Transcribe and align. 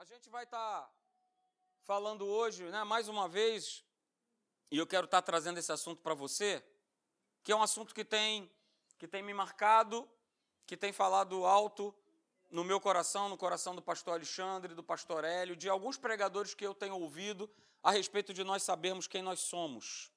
A 0.00 0.04
gente 0.06 0.30
vai 0.30 0.44
estar 0.44 0.80
tá 0.80 0.90
falando 1.82 2.24
hoje, 2.24 2.64
né, 2.70 2.84
mais 2.84 3.06
uma 3.06 3.28
vez, 3.28 3.84
e 4.70 4.78
eu 4.78 4.86
quero 4.86 5.04
estar 5.04 5.20
tá 5.20 5.26
trazendo 5.26 5.58
esse 5.58 5.70
assunto 5.70 6.00
para 6.00 6.14
você, 6.14 6.64
que 7.44 7.52
é 7.52 7.54
um 7.54 7.62
assunto 7.62 7.94
que 7.94 8.02
tem, 8.02 8.50
que 8.98 9.06
tem 9.06 9.22
me 9.22 9.34
marcado, 9.34 10.08
que 10.66 10.74
tem 10.74 10.90
falado 10.90 11.44
alto 11.44 11.94
no 12.50 12.64
meu 12.64 12.80
coração, 12.80 13.28
no 13.28 13.36
coração 13.36 13.74
do 13.74 13.82
pastor 13.82 14.14
Alexandre, 14.14 14.74
do 14.74 14.82
pastor 14.82 15.22
Hélio, 15.22 15.54
de 15.54 15.68
alguns 15.68 15.98
pregadores 15.98 16.54
que 16.54 16.66
eu 16.66 16.74
tenho 16.74 16.98
ouvido 16.98 17.50
a 17.82 17.90
respeito 17.90 18.32
de 18.32 18.42
nós 18.42 18.62
sabermos 18.62 19.06
quem 19.06 19.20
nós 19.20 19.40
somos. 19.40 20.10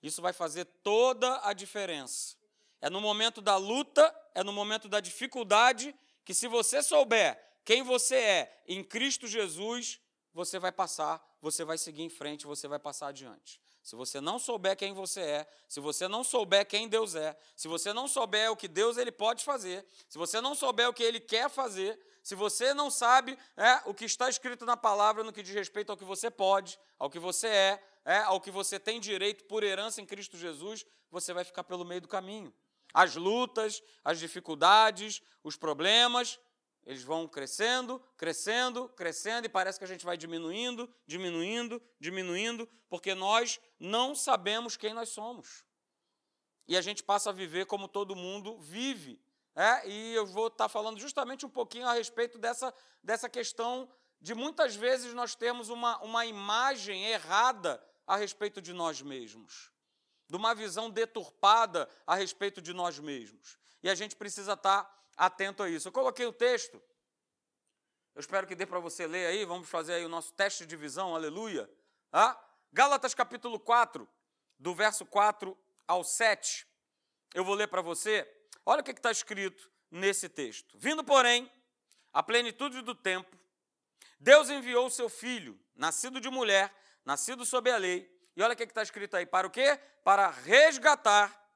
Isso 0.00 0.22
vai 0.22 0.32
fazer 0.32 0.66
toda 0.84 1.40
a 1.44 1.52
diferença. 1.52 2.36
É 2.80 2.88
no 2.88 3.00
momento 3.00 3.40
da 3.40 3.56
luta, 3.56 4.16
é 4.36 4.44
no 4.44 4.52
momento 4.52 4.88
da 4.88 5.00
dificuldade, 5.00 5.92
que 6.24 6.32
se 6.32 6.46
você 6.46 6.80
souber 6.80 7.49
quem 7.64 7.82
você 7.82 8.16
é 8.16 8.62
em 8.66 8.82
Cristo 8.82 9.26
Jesus, 9.26 10.00
você 10.32 10.58
vai 10.58 10.72
passar, 10.72 11.24
você 11.40 11.64
vai 11.64 11.78
seguir 11.78 12.02
em 12.02 12.08
frente, 12.08 12.46
você 12.46 12.68
vai 12.68 12.78
passar 12.78 13.08
adiante. 13.08 13.60
Se 13.82 13.96
você 13.96 14.20
não 14.20 14.38
souber 14.38 14.76
quem 14.76 14.92
você 14.92 15.20
é, 15.20 15.46
se 15.66 15.80
você 15.80 16.06
não 16.06 16.22
souber 16.22 16.66
quem 16.66 16.86
Deus 16.86 17.14
é, 17.14 17.36
se 17.56 17.66
você 17.66 17.92
não 17.92 18.06
souber 18.06 18.50
o 18.50 18.56
que 18.56 18.68
Deus 18.68 18.98
ele 18.98 19.10
pode 19.10 19.42
fazer, 19.42 19.86
se 20.08 20.18
você 20.18 20.40
não 20.40 20.54
souber 20.54 20.88
o 20.88 20.92
que 20.92 21.02
ele 21.02 21.18
quer 21.18 21.48
fazer, 21.48 21.98
se 22.22 22.34
você 22.34 22.74
não 22.74 22.90
sabe 22.90 23.38
é, 23.56 23.80
o 23.86 23.94
que 23.94 24.04
está 24.04 24.28
escrito 24.28 24.66
na 24.66 24.76
palavra 24.76 25.24
no 25.24 25.32
que 25.32 25.42
diz 25.42 25.54
respeito 25.54 25.90
ao 25.90 25.96
que 25.96 26.04
você 26.04 26.30
pode, 26.30 26.78
ao 26.98 27.08
que 27.08 27.18
você 27.18 27.46
é, 27.48 27.82
é, 28.04 28.18
ao 28.18 28.40
que 28.40 28.50
você 28.50 28.78
tem 28.78 29.00
direito 29.00 29.44
por 29.44 29.64
herança 29.64 30.00
em 30.00 30.06
Cristo 30.06 30.36
Jesus, 30.36 30.84
você 31.10 31.32
vai 31.32 31.44
ficar 31.44 31.64
pelo 31.64 31.84
meio 31.84 32.02
do 32.02 32.08
caminho. 32.08 32.54
As 32.92 33.14
lutas, 33.14 33.82
as 34.04 34.18
dificuldades, 34.18 35.22
os 35.42 35.56
problemas, 35.56 36.38
eles 36.84 37.02
vão 37.02 37.28
crescendo, 37.28 38.00
crescendo, 38.16 38.88
crescendo, 38.90 39.46
e 39.46 39.48
parece 39.48 39.78
que 39.78 39.84
a 39.84 39.88
gente 39.88 40.04
vai 40.04 40.16
diminuindo, 40.16 40.92
diminuindo, 41.06 41.80
diminuindo, 41.98 42.68
porque 42.88 43.14
nós 43.14 43.60
não 43.78 44.14
sabemos 44.14 44.76
quem 44.76 44.94
nós 44.94 45.10
somos. 45.10 45.64
E 46.66 46.76
a 46.76 46.80
gente 46.80 47.02
passa 47.02 47.30
a 47.30 47.32
viver 47.32 47.66
como 47.66 47.88
todo 47.88 48.16
mundo 48.16 48.58
vive. 48.58 49.20
É? 49.54 49.88
E 49.88 50.14
eu 50.14 50.24
vou 50.24 50.46
estar 50.46 50.68
falando 50.68 50.98
justamente 50.98 51.44
um 51.44 51.50
pouquinho 51.50 51.86
a 51.86 51.92
respeito 51.92 52.38
dessa, 52.38 52.72
dessa 53.02 53.28
questão 53.28 53.90
de 54.20 54.34
muitas 54.34 54.76
vezes 54.76 55.12
nós 55.14 55.34
temos 55.34 55.68
uma, 55.68 55.98
uma 55.98 56.26
imagem 56.26 57.06
errada 57.06 57.82
a 58.06 58.16
respeito 58.16 58.60
de 58.60 58.72
nós 58.72 59.00
mesmos, 59.02 59.72
de 60.28 60.36
uma 60.36 60.54
visão 60.54 60.90
deturpada 60.90 61.88
a 62.06 62.14
respeito 62.14 62.60
de 62.60 62.72
nós 62.72 62.98
mesmos. 62.98 63.58
E 63.82 63.88
a 63.88 63.94
gente 63.94 64.14
precisa 64.14 64.52
estar 64.52 64.99
atento 65.20 65.62
a 65.62 65.68
isso. 65.68 65.86
Eu 65.86 65.92
coloquei 65.92 66.24
o 66.24 66.32
texto. 66.32 66.82
Eu 68.14 68.20
espero 68.20 68.46
que 68.46 68.54
dê 68.54 68.64
para 68.64 68.80
você 68.80 69.06
ler 69.06 69.26
aí. 69.26 69.44
Vamos 69.44 69.68
fazer 69.68 69.92
aí 69.92 70.04
o 70.04 70.08
nosso 70.08 70.32
teste 70.32 70.64
de 70.64 70.74
visão, 70.76 71.14
aleluia. 71.14 71.70
Ah? 72.10 72.42
Gálatas 72.72 73.12
capítulo 73.12 73.60
4, 73.60 74.08
do 74.58 74.74
verso 74.74 75.04
4 75.04 75.56
ao 75.86 76.02
7. 76.02 76.66
Eu 77.34 77.44
vou 77.44 77.54
ler 77.54 77.68
para 77.68 77.82
você. 77.82 78.26
Olha 78.64 78.80
o 78.80 78.84
que 78.84 78.92
está 78.92 79.10
escrito 79.10 79.70
nesse 79.90 80.26
texto. 80.26 80.78
Vindo, 80.78 81.04
porém, 81.04 81.52
a 82.12 82.22
plenitude 82.22 82.80
do 82.80 82.94
tempo, 82.94 83.38
Deus 84.18 84.48
enviou 84.48 84.86
o 84.86 84.90
seu 84.90 85.10
filho, 85.10 85.60
nascido 85.74 86.18
de 86.18 86.30
mulher, 86.30 86.74
nascido 87.04 87.44
sob 87.44 87.70
a 87.70 87.76
lei. 87.76 88.10
E 88.34 88.42
olha 88.42 88.54
o 88.54 88.56
que 88.56 88.62
está 88.62 88.82
escrito 88.82 89.16
aí. 89.16 89.26
Para 89.26 89.46
o 89.46 89.50
quê? 89.50 89.78
Para 90.02 90.30
resgatar, 90.30 91.46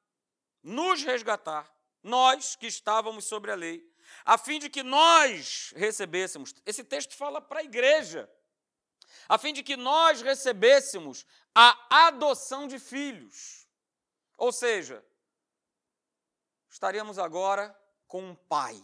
nos 0.62 1.02
resgatar 1.02 1.73
nós 2.04 2.54
que 2.54 2.66
estávamos 2.66 3.24
sobre 3.24 3.50
a 3.50 3.54
lei, 3.54 3.84
a 4.24 4.38
fim 4.38 4.58
de 4.58 4.68
que 4.68 4.82
nós 4.82 5.72
recebêssemos. 5.74 6.54
Esse 6.64 6.84
texto 6.84 7.16
fala 7.16 7.40
para 7.40 7.60
a 7.60 7.64
igreja. 7.64 8.30
A 9.28 9.38
fim 9.38 9.52
de 9.52 9.62
que 9.62 9.76
nós 9.76 10.20
recebêssemos 10.20 11.26
a 11.54 12.06
adoção 12.06 12.68
de 12.68 12.78
filhos. 12.78 13.66
Ou 14.36 14.52
seja, 14.52 15.04
estaríamos 16.68 17.18
agora 17.18 17.74
com 18.06 18.22
um 18.22 18.34
pai. 18.34 18.82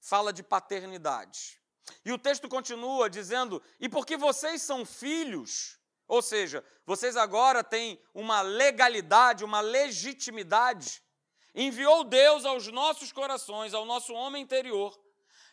Fala 0.00 0.32
de 0.32 0.42
paternidade. 0.42 1.60
E 2.04 2.12
o 2.12 2.18
texto 2.18 2.48
continua 2.48 3.10
dizendo: 3.10 3.62
e 3.78 3.88
porque 3.88 4.16
vocês 4.16 4.62
são 4.62 4.84
filhos, 4.84 5.78
ou 6.06 6.22
seja, 6.22 6.64
vocês 6.86 7.16
agora 7.16 7.64
têm 7.64 8.00
uma 8.14 8.40
legalidade, 8.40 9.44
uma 9.44 9.60
legitimidade 9.60 11.02
enviou 11.58 12.04
Deus 12.04 12.44
aos 12.44 12.68
nossos 12.68 13.12
corações, 13.12 13.74
ao 13.74 13.84
nosso 13.84 14.14
homem 14.14 14.42
interior, 14.42 14.98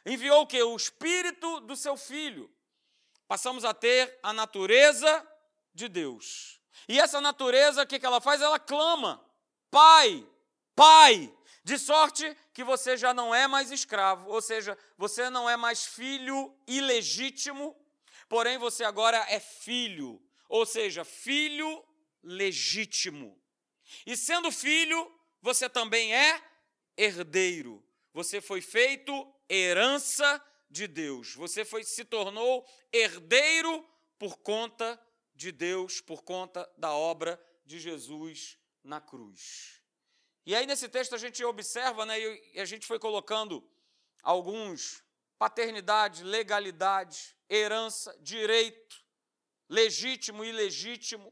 enviou 0.06 0.44
o 0.44 0.48
que? 0.48 0.62
O 0.62 0.76
espírito 0.76 1.60
do 1.62 1.76
seu 1.76 1.98
filho. 1.98 2.50
Passamos 3.28 3.66
a 3.66 3.74
ter 3.74 4.20
a 4.22 4.32
natureza 4.32 5.28
de 5.74 5.90
Deus. 5.90 6.62
E 6.88 7.00
essa 7.00 7.20
natureza, 7.20 7.82
o 7.82 7.88
que 7.88 8.06
ela 8.06 8.22
faz? 8.22 8.40
Ela 8.40 8.60
clama: 8.60 9.26
Pai, 9.72 10.26
Pai, 10.76 11.34
de 11.64 11.80
sorte 11.80 12.38
que 12.54 12.64
você 12.64 12.96
já 12.96 13.12
não 13.12 13.34
é 13.34 13.48
mais 13.48 13.72
escravo, 13.72 14.30
ou 14.30 14.42
seja, 14.42 14.78
você 14.96 15.30
não 15.32 15.50
é 15.50 15.58
mais 15.58 15.86
filho 15.86 16.56
ilegítimo, 16.68 17.76
porém 18.30 18.60
você 18.60 18.84
agora 18.84 19.18
é 19.30 19.40
filho, 19.40 20.22
ou 20.48 20.66
seja, 20.68 21.04
filho 21.04 21.84
legítimo. 22.22 23.42
E 24.06 24.16
sendo 24.16 24.52
filho, 24.52 25.12
você 25.46 25.70
também 25.70 26.12
é 26.12 26.42
herdeiro. 26.98 27.88
Você 28.12 28.42
foi 28.42 28.62
feito 28.62 29.14
herança 29.48 30.44
de 30.72 30.88
Deus. 30.88 31.36
Você 31.36 31.64
foi, 31.64 31.84
se 31.84 32.04
tornou 32.04 32.68
herdeiro 32.92 33.88
por 34.18 34.40
conta 34.40 35.00
de 35.36 35.52
Deus, 35.52 36.02
por 36.02 36.24
conta 36.24 36.68
da 36.76 36.94
obra 36.94 37.40
de 37.64 37.80
Jesus 37.80 38.58
na 38.84 39.00
cruz. 39.00 39.84
E 40.48 40.56
aí 40.56 40.66
nesse 40.66 40.90
texto 40.90 41.14
a 41.14 41.18
gente 41.20 41.46
observa, 41.46 42.08
né, 42.08 42.20
e 42.20 42.60
a 42.60 42.66
gente 42.66 42.88
foi 42.88 42.98
colocando 42.98 43.64
alguns 44.24 45.04
paternidade, 45.38 46.24
legalidade, 46.24 47.38
herança, 47.48 48.18
direito, 48.20 49.06
legítimo 49.70 50.44
e 50.44 50.50
ilegítimo, 50.50 51.32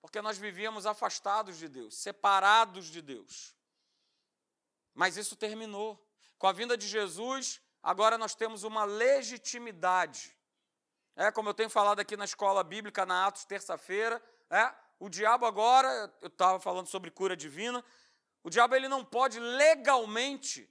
porque 0.00 0.20
nós 0.22 0.38
vivíamos 0.38 0.86
afastados 0.86 1.58
de 1.58 1.68
Deus, 1.68 1.96
separados 1.96 2.86
de 2.86 3.02
Deus. 3.02 3.54
Mas 4.94 5.16
isso 5.16 5.36
terminou. 5.36 6.02
Com 6.38 6.46
a 6.46 6.52
vinda 6.52 6.76
de 6.76 6.88
Jesus, 6.88 7.60
agora 7.82 8.16
nós 8.16 8.34
temos 8.34 8.64
uma 8.64 8.84
legitimidade. 8.84 10.36
É, 11.14 11.30
como 11.30 11.48
eu 11.50 11.54
tenho 11.54 11.68
falado 11.68 12.00
aqui 12.00 12.16
na 12.16 12.24
escola 12.24 12.64
bíblica, 12.64 13.04
na 13.04 13.26
Atos, 13.26 13.44
terça-feira, 13.44 14.22
é, 14.48 14.72
o 14.98 15.08
diabo 15.08 15.44
agora, 15.44 16.12
eu 16.20 16.28
estava 16.28 16.58
falando 16.58 16.86
sobre 16.86 17.10
cura 17.10 17.36
divina, 17.36 17.84
o 18.42 18.48
diabo 18.48 18.74
ele 18.74 18.88
não 18.88 19.04
pode 19.04 19.38
legalmente 19.38 20.68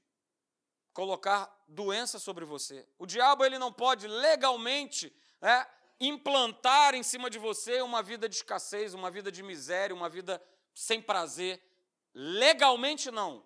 colocar 0.91 1.49
doença 1.67 2.17
sobre 2.17 2.45
você. 2.45 2.87
O 2.97 3.05
diabo 3.05 3.45
ele 3.45 3.59
não 3.59 3.71
pode 3.71 4.07
legalmente 4.07 5.15
é, 5.41 5.67
implantar 5.99 6.95
em 6.95 7.03
cima 7.03 7.29
de 7.29 7.37
você 7.37 7.81
uma 7.81 8.01
vida 8.01 8.29
de 8.29 8.35
escassez, 8.35 8.93
uma 8.93 9.11
vida 9.11 9.31
de 9.31 9.43
miséria, 9.43 9.95
uma 9.95 10.09
vida 10.09 10.41
sem 10.73 11.01
prazer. 11.01 11.61
Legalmente 12.13 13.11
não. 13.11 13.45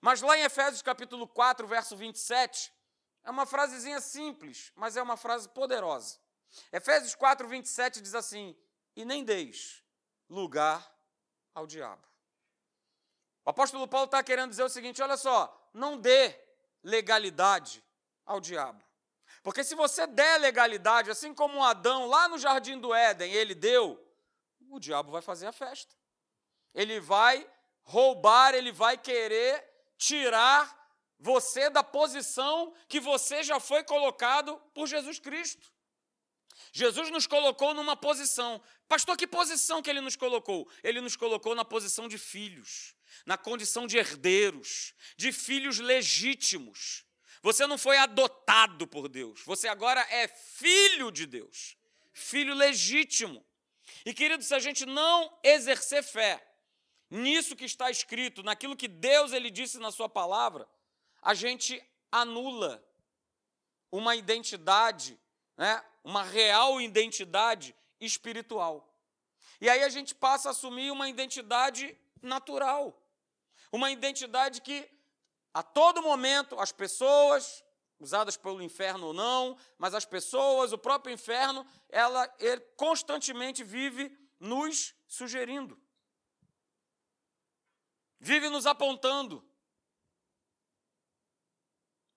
Mas 0.00 0.20
lá 0.20 0.36
em 0.36 0.42
Efésios 0.42 0.82
capítulo 0.82 1.28
4, 1.28 1.66
verso 1.66 1.96
27, 1.96 2.72
é 3.22 3.30
uma 3.30 3.46
frasezinha 3.46 4.00
simples, 4.00 4.72
mas 4.74 4.96
é 4.96 5.02
uma 5.02 5.16
frase 5.16 5.48
poderosa. 5.48 6.18
Efésios 6.72 7.14
4, 7.14 7.46
27 7.46 8.00
diz 8.00 8.14
assim: 8.14 8.56
E 8.96 9.04
nem 9.04 9.24
deis 9.24 9.82
lugar 10.28 10.92
ao 11.54 11.66
diabo. 11.66 12.06
O 13.44 13.50
apóstolo 13.50 13.86
Paulo 13.88 14.06
está 14.06 14.22
querendo 14.22 14.50
dizer 14.50 14.64
o 14.64 14.68
seguinte: 14.68 15.00
olha 15.02 15.16
só, 15.16 15.70
não 15.72 15.96
dê 15.96 16.38
legalidade 16.82 17.82
ao 18.26 18.40
diabo. 18.40 18.82
Porque 19.42 19.64
se 19.64 19.74
você 19.74 20.06
der 20.06 20.38
legalidade, 20.38 21.10
assim 21.10 21.34
como 21.34 21.64
Adão 21.64 22.06
lá 22.06 22.28
no 22.28 22.38
jardim 22.38 22.78
do 22.78 22.94
Éden, 22.94 23.32
ele 23.32 23.54
deu, 23.54 24.00
o 24.70 24.78
diabo 24.78 25.10
vai 25.10 25.20
fazer 25.20 25.46
a 25.46 25.52
festa. 25.52 25.94
Ele 26.74 27.00
vai 27.00 27.46
roubar, 27.82 28.54
ele 28.54 28.70
vai 28.70 28.96
querer 28.96 29.62
tirar 29.98 30.80
você 31.18 31.68
da 31.70 31.82
posição 31.82 32.72
que 32.88 33.00
você 33.00 33.42
já 33.42 33.60
foi 33.60 33.84
colocado 33.84 34.56
por 34.74 34.86
Jesus 34.86 35.18
Cristo. 35.18 35.72
Jesus 36.72 37.10
nos 37.10 37.26
colocou 37.26 37.74
numa 37.74 37.96
posição. 37.96 38.62
Pastor, 38.88 39.16
que 39.16 39.26
posição 39.26 39.82
que 39.82 39.90
ele 39.90 40.00
nos 40.00 40.16
colocou? 40.16 40.68
Ele 40.82 41.00
nos 41.00 41.16
colocou 41.16 41.54
na 41.54 41.64
posição 41.64 42.08
de 42.08 42.18
filhos, 42.18 42.94
na 43.26 43.36
condição 43.36 43.86
de 43.86 43.98
herdeiros, 43.98 44.94
de 45.16 45.32
filhos 45.32 45.78
legítimos. 45.78 47.04
Você 47.42 47.66
não 47.66 47.76
foi 47.76 47.96
adotado 47.98 48.86
por 48.86 49.08
Deus, 49.08 49.42
você 49.44 49.68
agora 49.68 50.00
é 50.10 50.28
filho 50.28 51.10
de 51.10 51.26
Deus, 51.26 51.76
filho 52.12 52.54
legítimo. 52.54 53.44
E 54.06 54.14
querido, 54.14 54.42
se 54.42 54.54
a 54.54 54.58
gente 54.58 54.86
não 54.86 55.36
exercer 55.42 56.02
fé 56.02 56.42
nisso 57.10 57.56
que 57.56 57.64
está 57.64 57.90
escrito, 57.90 58.42
naquilo 58.42 58.76
que 58.76 58.88
Deus 58.88 59.32
ele 59.32 59.50
disse 59.50 59.78
na 59.78 59.90
sua 59.90 60.08
palavra, 60.08 60.68
a 61.20 61.34
gente 61.34 61.82
anula 62.10 62.82
uma 63.90 64.16
identidade 64.16 65.18
né, 65.56 65.84
uma 66.02 66.22
real 66.22 66.80
identidade 66.80 67.74
espiritual. 68.00 68.88
E 69.60 69.68
aí 69.68 69.82
a 69.82 69.88
gente 69.88 70.14
passa 70.14 70.48
a 70.48 70.50
assumir 70.50 70.90
uma 70.90 71.08
identidade 71.08 71.96
natural. 72.20 73.00
Uma 73.70 73.90
identidade 73.90 74.60
que, 74.60 74.88
a 75.54 75.62
todo 75.62 76.02
momento, 76.02 76.58
as 76.58 76.72
pessoas, 76.72 77.62
usadas 78.00 78.36
pelo 78.36 78.62
inferno 78.62 79.08
ou 79.08 79.12
não, 79.12 79.56
mas 79.78 79.94
as 79.94 80.04
pessoas, 80.04 80.72
o 80.72 80.78
próprio 80.78 81.12
inferno, 81.12 81.66
ela 81.88 82.32
ele 82.38 82.60
constantemente 82.76 83.62
vive 83.62 84.16
nos 84.40 84.94
sugerindo. 85.06 85.80
Vive 88.18 88.48
nos 88.48 88.66
apontando. 88.66 89.44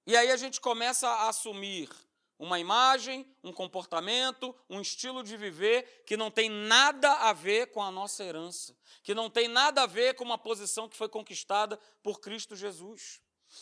E 0.07 0.15
aí 0.15 0.31
a 0.31 0.37
gente 0.37 0.61
começa 0.61 1.07
a 1.07 1.29
assumir 1.29 1.89
uma 2.37 2.59
imagem, 2.59 3.25
um 3.43 3.51
comportamento, 3.51 4.55
um 4.69 4.81
estilo 4.81 5.23
de 5.23 5.37
viver 5.37 6.03
que 6.05 6.17
não 6.17 6.29
tem 6.29 6.49
nada 6.49 7.11
a 7.11 7.33
ver 7.33 7.71
com 7.71 7.81
a 7.81 7.89
nossa 7.89 8.23
herança, 8.23 8.77
que 9.01 9.15
não 9.15 9.29
tem 9.29 9.47
nada 9.47 9.83
a 9.83 9.87
ver 9.87 10.15
com 10.15 10.23
uma 10.23 10.37
posição 10.37 10.89
que 10.89 10.97
foi 10.97 11.09
conquistada 11.09 11.77
por 12.03 12.19
Cristo 12.19 12.55
Jesus. 12.55 13.21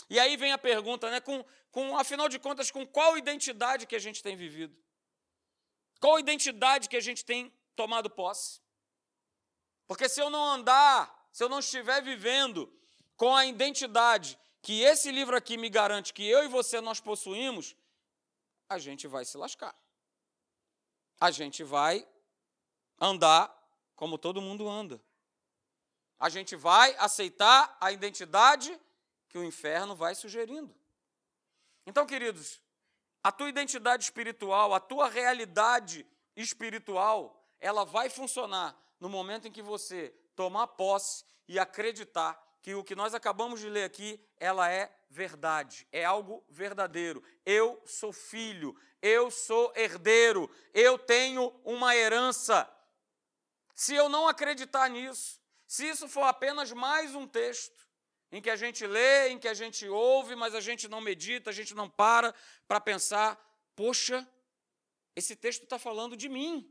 E 0.10 0.20
aí 0.20 0.38
vem 0.38 0.52
a 0.52 0.58
pergunta, 0.58 1.10
né? 1.10 1.20
Com, 1.20 1.44
com, 1.72 1.98
afinal 1.98 2.30
de 2.30 2.40
contas, 2.40 2.72
com 2.72 2.86
qual 2.86 3.18
identidade 3.18 3.86
que 3.86 3.96
a 3.96 4.00
gente 4.00 4.22
tem 4.22 4.36
vivido? 4.36 4.76
Qual 6.00 6.20
identidade 6.20 6.90
que 6.90 6.98
a 6.98 7.02
gente 7.02 7.24
tem 7.24 7.52
tomado 7.76 8.10
posse? 8.10 8.62
Porque 9.88 10.10
se 10.10 10.22
eu 10.22 10.30
não 10.30 10.44
andar, 10.44 11.28
se 11.32 11.44
eu 11.44 11.50
não 11.50 11.60
estiver 11.60 12.02
vivendo 12.02 12.72
com 13.16 13.36
a 13.36 13.46
identidade 13.46 14.38
que 14.62 14.82
esse 14.82 15.12
livro 15.12 15.36
aqui 15.36 15.58
me 15.58 15.70
garante 15.70 16.14
que 16.14 16.26
eu 16.26 16.44
e 16.44 16.48
você 16.48 16.80
nós 16.80 17.00
possuímos, 17.00 17.76
a 18.70 18.80
gente 18.80 19.08
vai 19.08 19.26
se 19.26 19.38
lascar. 19.38 19.76
A 21.20 21.32
gente 21.32 21.64
vai 21.64 22.08
andar 23.00 23.54
como 23.96 24.18
todo 24.18 24.42
mundo 24.42 24.68
anda. 24.68 25.02
A 26.20 26.30
gente 26.30 26.56
vai 26.56 26.96
aceitar 26.98 27.78
a 27.80 27.92
identidade 27.92 28.80
que 29.34 29.40
o 29.40 29.44
inferno 29.44 29.96
vai 29.96 30.14
sugerindo. 30.14 30.72
Então, 31.88 32.06
queridos, 32.06 32.62
a 33.24 33.32
tua 33.32 33.50
identidade 33.50 34.04
espiritual, 34.04 34.76
a 34.76 34.80
tua 34.80 35.10
realidade 35.10 36.06
espiritual, 36.36 37.44
ela 37.60 37.84
vai 37.84 38.12
funcionar 38.12 38.78
no 39.00 39.10
momento 39.10 39.48
em 39.48 39.52
que 39.52 39.64
você 39.64 40.14
tomar 40.36 40.68
posse 40.68 41.26
e 41.48 41.58
acreditar 41.58 42.40
que 42.62 42.76
o 42.76 42.84
que 42.84 42.96
nós 42.96 43.16
acabamos 43.16 43.60
de 43.60 43.68
ler 43.70 43.86
aqui, 43.86 44.24
ela 44.38 44.70
é 44.70 44.96
verdade, 45.10 45.88
é 45.92 46.06
algo 46.06 46.44
verdadeiro. 46.48 47.24
Eu 47.44 47.82
sou 47.88 48.14
filho, 48.14 48.80
eu 49.02 49.32
sou 49.32 49.74
herdeiro, 49.76 50.48
eu 50.76 51.00
tenho 51.00 51.52
uma 51.66 51.96
herança. 51.96 52.72
Se 53.74 53.96
eu 53.96 54.08
não 54.08 54.28
acreditar 54.28 54.88
nisso, 54.92 55.42
se 55.68 55.90
isso 55.90 56.08
for 56.08 56.22
apenas 56.22 56.72
mais 56.72 57.16
um 57.16 57.28
texto 57.28 57.84
em 58.34 58.42
que 58.42 58.50
a 58.50 58.56
gente 58.56 58.86
lê, 58.88 59.30
em 59.30 59.38
que 59.38 59.48
a 59.48 59.54
gente 59.54 59.88
ouve, 59.88 60.36
mas 60.36 60.56
a 60.56 60.60
gente 60.60 60.88
não 60.88 61.00
medita, 61.00 61.52
a 61.52 61.54
gente 61.54 61.76
não 61.76 61.88
para 61.88 62.34
para 62.68 62.82
pensar, 62.82 63.40
poxa, 63.76 64.28
esse 65.16 65.36
texto 65.36 65.66
está 65.66 65.78
falando 65.78 66.18
de 66.18 66.28
mim. 66.28 66.68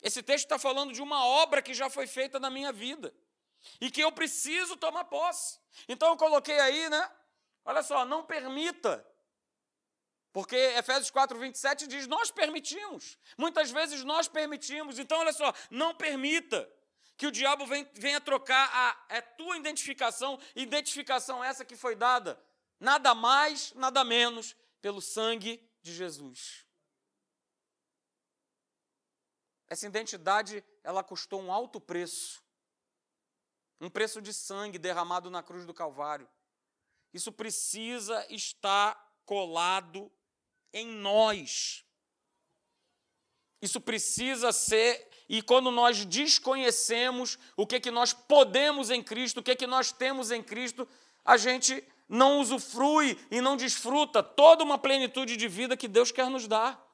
Esse 0.00 0.22
texto 0.22 0.44
está 0.44 0.56
falando 0.56 0.92
de 0.92 1.02
uma 1.02 1.26
obra 1.26 1.60
que 1.60 1.74
já 1.74 1.90
foi 1.90 2.06
feita 2.06 2.38
na 2.38 2.48
minha 2.48 2.70
vida 2.70 3.12
e 3.80 3.90
que 3.90 4.00
eu 4.00 4.12
preciso 4.12 4.76
tomar 4.76 5.04
posse. 5.06 5.58
Então 5.88 6.10
eu 6.10 6.16
coloquei 6.16 6.60
aí, 6.60 6.88
né? 6.88 7.10
Olha 7.64 7.82
só, 7.82 8.04
não 8.04 8.24
permita. 8.24 9.04
Porque 10.32 10.54
Efésios 10.54 11.10
4, 11.10 11.36
27 11.40 11.88
diz: 11.88 12.06
Nós 12.06 12.30
permitimos. 12.30 13.18
Muitas 13.36 13.72
vezes 13.72 14.04
nós 14.04 14.28
permitimos. 14.28 15.00
Então, 15.00 15.18
olha 15.18 15.32
só, 15.32 15.52
não 15.72 15.92
permita 15.92 16.70
que 17.20 17.26
o 17.26 17.30
diabo 17.30 17.66
venha 17.92 18.18
trocar 18.18 18.70
a, 18.72 19.18
a 19.18 19.20
tua 19.20 19.54
identificação, 19.58 20.40
identificação 20.56 21.44
essa 21.44 21.66
que 21.66 21.76
foi 21.76 21.94
dada, 21.94 22.42
nada 22.80 23.14
mais, 23.14 23.74
nada 23.74 24.02
menos, 24.02 24.56
pelo 24.80 25.02
sangue 25.02 25.62
de 25.82 25.92
Jesus. 25.92 26.64
Essa 29.68 29.86
identidade, 29.86 30.64
ela 30.82 31.04
custou 31.04 31.42
um 31.42 31.52
alto 31.52 31.78
preço 31.78 32.42
um 33.82 33.90
preço 33.90 34.22
de 34.22 34.32
sangue 34.32 34.78
derramado 34.78 35.30
na 35.30 35.42
cruz 35.42 35.66
do 35.66 35.74
Calvário. 35.74 36.28
Isso 37.12 37.30
precisa 37.30 38.26
estar 38.30 38.94
colado 39.26 40.10
em 40.72 40.86
nós. 40.86 41.84
Isso 43.62 43.80
precisa 43.80 44.52
ser, 44.52 45.08
e 45.28 45.42
quando 45.42 45.70
nós 45.70 46.04
desconhecemos 46.04 47.38
o 47.56 47.66
que, 47.66 47.78
que 47.78 47.90
nós 47.90 48.12
podemos 48.12 48.90
em 48.90 49.02
Cristo, 49.02 49.38
o 49.38 49.42
que, 49.42 49.54
que 49.54 49.66
nós 49.66 49.92
temos 49.92 50.30
em 50.30 50.42
Cristo, 50.42 50.88
a 51.24 51.36
gente 51.36 51.84
não 52.08 52.40
usufrui 52.40 53.16
e 53.30 53.40
não 53.40 53.56
desfruta 53.56 54.22
toda 54.22 54.64
uma 54.64 54.76
plenitude 54.76 55.36
de 55.36 55.46
vida 55.46 55.76
que 55.76 55.86
Deus 55.86 56.10
quer 56.10 56.28
nos 56.28 56.48
dar. 56.48 56.84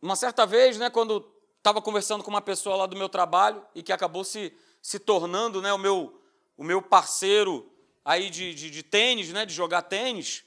Uma 0.00 0.16
certa 0.16 0.46
vez, 0.46 0.78
né, 0.78 0.88
quando 0.88 1.30
estava 1.58 1.82
conversando 1.82 2.24
com 2.24 2.30
uma 2.30 2.40
pessoa 2.40 2.74
lá 2.74 2.86
do 2.86 2.96
meu 2.96 3.08
trabalho 3.08 3.64
e 3.74 3.82
que 3.82 3.92
acabou 3.92 4.24
se, 4.24 4.52
se 4.80 4.98
tornando 4.98 5.60
né, 5.62 5.72
o, 5.72 5.78
meu, 5.78 6.20
o 6.56 6.64
meu 6.64 6.82
parceiro 6.82 7.70
aí 8.04 8.30
de, 8.30 8.54
de, 8.54 8.70
de 8.70 8.82
tênis, 8.82 9.30
né, 9.30 9.46
de 9.46 9.54
jogar 9.54 9.82
tênis, 9.82 10.44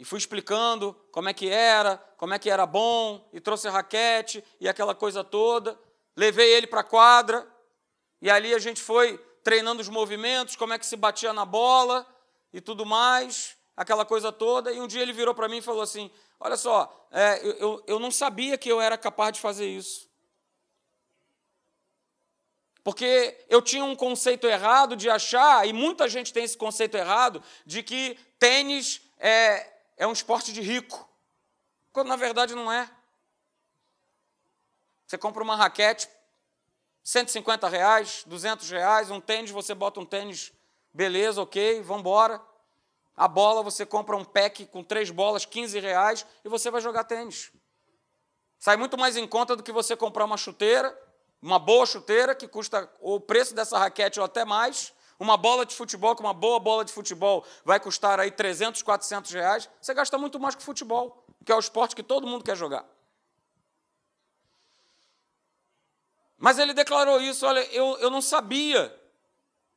e 0.00 0.04
fui 0.04 0.16
explicando 0.16 0.96
como 1.12 1.28
é 1.28 1.34
que 1.34 1.50
era, 1.50 1.98
como 2.16 2.32
é 2.32 2.38
que 2.38 2.48
era 2.48 2.64
bom, 2.64 3.28
e 3.34 3.38
trouxe 3.38 3.68
raquete 3.68 4.42
e 4.58 4.66
aquela 4.66 4.94
coisa 4.94 5.22
toda. 5.22 5.78
Levei 6.16 6.54
ele 6.54 6.66
para 6.66 6.80
a 6.80 6.84
quadra, 6.84 7.46
e 8.22 8.30
ali 8.30 8.54
a 8.54 8.58
gente 8.58 8.80
foi 8.80 9.18
treinando 9.44 9.82
os 9.82 9.90
movimentos, 9.90 10.56
como 10.56 10.72
é 10.72 10.78
que 10.78 10.86
se 10.86 10.96
batia 10.96 11.34
na 11.34 11.44
bola 11.44 12.06
e 12.50 12.62
tudo 12.62 12.86
mais, 12.86 13.58
aquela 13.76 14.06
coisa 14.06 14.32
toda. 14.32 14.72
E 14.72 14.80
um 14.80 14.86
dia 14.86 15.02
ele 15.02 15.12
virou 15.12 15.34
para 15.34 15.50
mim 15.50 15.58
e 15.58 15.62
falou 15.62 15.82
assim: 15.82 16.10
Olha 16.40 16.56
só, 16.56 17.06
é, 17.10 17.38
eu, 17.62 17.84
eu 17.86 17.98
não 17.98 18.10
sabia 18.10 18.56
que 18.56 18.70
eu 18.70 18.80
era 18.80 18.96
capaz 18.96 19.34
de 19.34 19.40
fazer 19.40 19.68
isso. 19.68 20.08
Porque 22.82 23.36
eu 23.50 23.60
tinha 23.60 23.84
um 23.84 23.94
conceito 23.94 24.46
errado 24.46 24.96
de 24.96 25.10
achar, 25.10 25.68
e 25.68 25.74
muita 25.74 26.08
gente 26.08 26.32
tem 26.32 26.44
esse 26.44 26.56
conceito 26.56 26.96
errado, 26.96 27.42
de 27.66 27.82
que 27.82 28.18
tênis 28.38 29.02
é, 29.18 29.79
é 30.00 30.06
um 30.06 30.12
esporte 30.12 30.50
de 30.50 30.62
rico. 30.62 31.06
Quando 31.92 32.08
na 32.08 32.16
verdade 32.16 32.54
não 32.54 32.72
é. 32.72 32.90
Você 35.06 35.18
compra 35.18 35.42
uma 35.44 35.54
raquete, 35.54 36.08
150 37.04 37.68
reais, 37.68 38.24
200 38.26 38.70
reais, 38.70 39.10
um 39.10 39.20
tênis, 39.20 39.50
você 39.50 39.74
bota 39.74 40.00
um 40.00 40.06
tênis, 40.06 40.54
beleza, 40.90 41.42
ok, 41.42 41.82
vamos 41.82 42.00
embora. 42.00 42.40
A 43.14 43.28
bola, 43.28 43.62
você 43.62 43.84
compra 43.84 44.16
um 44.16 44.24
pack 44.24 44.64
com 44.66 44.82
três 44.82 45.10
bolas, 45.10 45.44
15 45.44 45.78
reais, 45.78 46.26
e 46.42 46.48
você 46.48 46.70
vai 46.70 46.80
jogar 46.80 47.04
tênis. 47.04 47.52
Sai 48.58 48.78
muito 48.78 48.96
mais 48.96 49.18
em 49.18 49.26
conta 49.26 49.54
do 49.54 49.62
que 49.62 49.72
você 49.72 49.94
comprar 49.94 50.24
uma 50.24 50.38
chuteira, 50.38 50.98
uma 51.42 51.58
boa 51.58 51.84
chuteira, 51.84 52.34
que 52.34 52.48
custa 52.48 52.90
o 53.00 53.20
preço 53.20 53.54
dessa 53.54 53.76
raquete 53.76 54.18
ou 54.18 54.24
até 54.24 54.46
mais. 54.46 54.94
Uma 55.20 55.36
bola 55.36 55.66
de 55.66 55.74
futebol, 55.74 56.16
que 56.16 56.22
uma 56.22 56.32
boa 56.32 56.58
bola 56.58 56.82
de 56.82 56.92
futebol 56.92 57.44
vai 57.62 57.78
custar 57.78 58.18
aí 58.18 58.30
300, 58.30 58.80
400 58.80 59.30
reais. 59.32 59.70
Você 59.78 59.92
gasta 59.92 60.16
muito 60.16 60.40
mais 60.40 60.54
que 60.54 60.62
futebol, 60.62 61.26
que 61.44 61.52
é 61.52 61.54
o 61.54 61.58
esporte 61.60 61.94
que 61.94 62.02
todo 62.02 62.26
mundo 62.26 62.42
quer 62.42 62.56
jogar. 62.56 62.86
Mas 66.38 66.58
ele 66.58 66.72
declarou 66.72 67.20
isso: 67.20 67.46
olha, 67.46 67.60
eu, 67.66 67.98
eu 67.98 68.08
não 68.08 68.22
sabia 68.22 68.98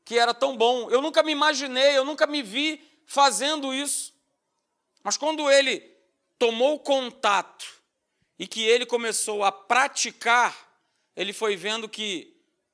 que 0.05 0.17
era 0.17 0.33
tão 0.33 0.55
bom, 0.55 0.89
eu 0.89 1.01
nunca 1.01 1.21
me 1.21 1.33
imaginei, 1.33 1.97
eu 1.97 2.05
nunca 2.05 2.25
me 2.25 2.41
vi 2.41 2.81
fazendo 3.05 3.73
isso. 3.73 4.13
Mas 5.03 5.17
quando 5.17 5.51
ele 5.51 5.81
tomou 6.39 6.79
contato 6.79 7.65
e 8.39 8.47
que 8.47 8.63
ele 8.63 8.85
começou 8.85 9.43
a 9.43 9.51
praticar, 9.51 10.55
ele 11.17 11.33
foi 11.33 11.57
vendo 11.57 11.89
que 11.89 12.33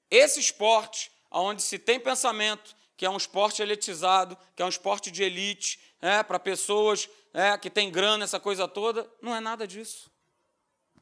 esse 0.09 0.39
esporte, 0.39 1.11
onde 1.31 1.61
se 1.61 1.77
tem 1.77 1.99
pensamento, 1.99 2.75
que 2.97 3.05
é 3.05 3.09
um 3.09 3.17
esporte 3.17 3.61
elitizado, 3.61 4.37
que 4.55 4.61
é 4.61 4.65
um 4.65 4.69
esporte 4.69 5.11
de 5.11 5.23
elite, 5.23 5.79
é, 6.01 6.23
para 6.23 6.39
pessoas 6.39 7.09
é, 7.33 7.57
que 7.57 7.69
têm 7.69 7.91
grana, 7.91 8.23
essa 8.23 8.39
coisa 8.39 8.67
toda, 8.67 9.09
não 9.21 9.35
é 9.35 9.39
nada 9.39 9.67
disso. 9.67 10.11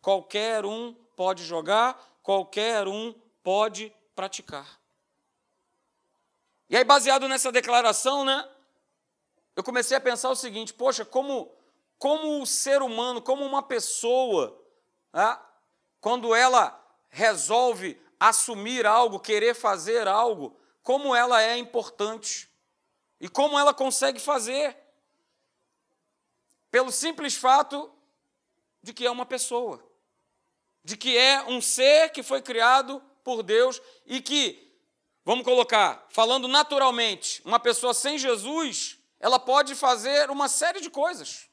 Qualquer 0.01 0.65
um 0.65 0.93
pode 1.15 1.43
jogar, 1.43 1.99
qualquer 2.21 2.87
um 2.87 3.13
pode 3.41 3.91
praticar. 4.15 4.79
E 6.69 6.75
aí, 6.75 6.83
baseado 6.83 7.27
nessa 7.27 7.51
declaração, 7.51 8.25
né, 8.25 8.47
eu 9.55 9.63
comecei 9.63 9.95
a 9.95 10.01
pensar 10.01 10.29
o 10.29 10.35
seguinte: 10.35 10.73
poxa, 10.73 11.05
como, 11.05 11.51
como 11.97 12.41
o 12.41 12.45
ser 12.45 12.81
humano, 12.81 13.21
como 13.21 13.45
uma 13.45 13.63
pessoa, 13.63 14.61
né, 15.13 15.39
quando 15.99 16.35
ela 16.35 16.79
resolve 17.09 17.99
assumir 18.19 18.85
algo, 18.85 19.19
querer 19.19 19.53
fazer 19.53 20.07
algo, 20.07 20.57
como 20.83 21.15
ela 21.15 21.41
é 21.41 21.57
importante. 21.57 22.49
E 23.19 23.27
como 23.27 23.57
ela 23.57 23.73
consegue 23.73 24.19
fazer? 24.19 24.77
Pelo 26.69 26.91
simples 26.91 27.35
fato 27.35 27.91
de 28.81 28.93
que 28.93 29.05
é 29.05 29.11
uma 29.11 29.25
pessoa, 29.25 29.83
de 30.83 30.95
que 30.95 31.17
é 31.17 31.43
um 31.43 31.61
ser 31.61 32.09
que 32.11 32.23
foi 32.23 32.41
criado 32.41 33.01
por 33.23 33.43
Deus 33.43 33.81
e 34.05 34.21
que, 34.21 34.73
vamos 35.25 35.43
colocar, 35.43 36.05
falando 36.09 36.47
naturalmente, 36.47 37.41
uma 37.43 37.59
pessoa 37.59 37.93
sem 37.93 38.17
Jesus, 38.17 38.97
ela 39.19 39.39
pode 39.39 39.75
fazer 39.75 40.29
uma 40.29 40.47
série 40.47 40.79
de 40.79 40.89
coisas. 40.89 41.49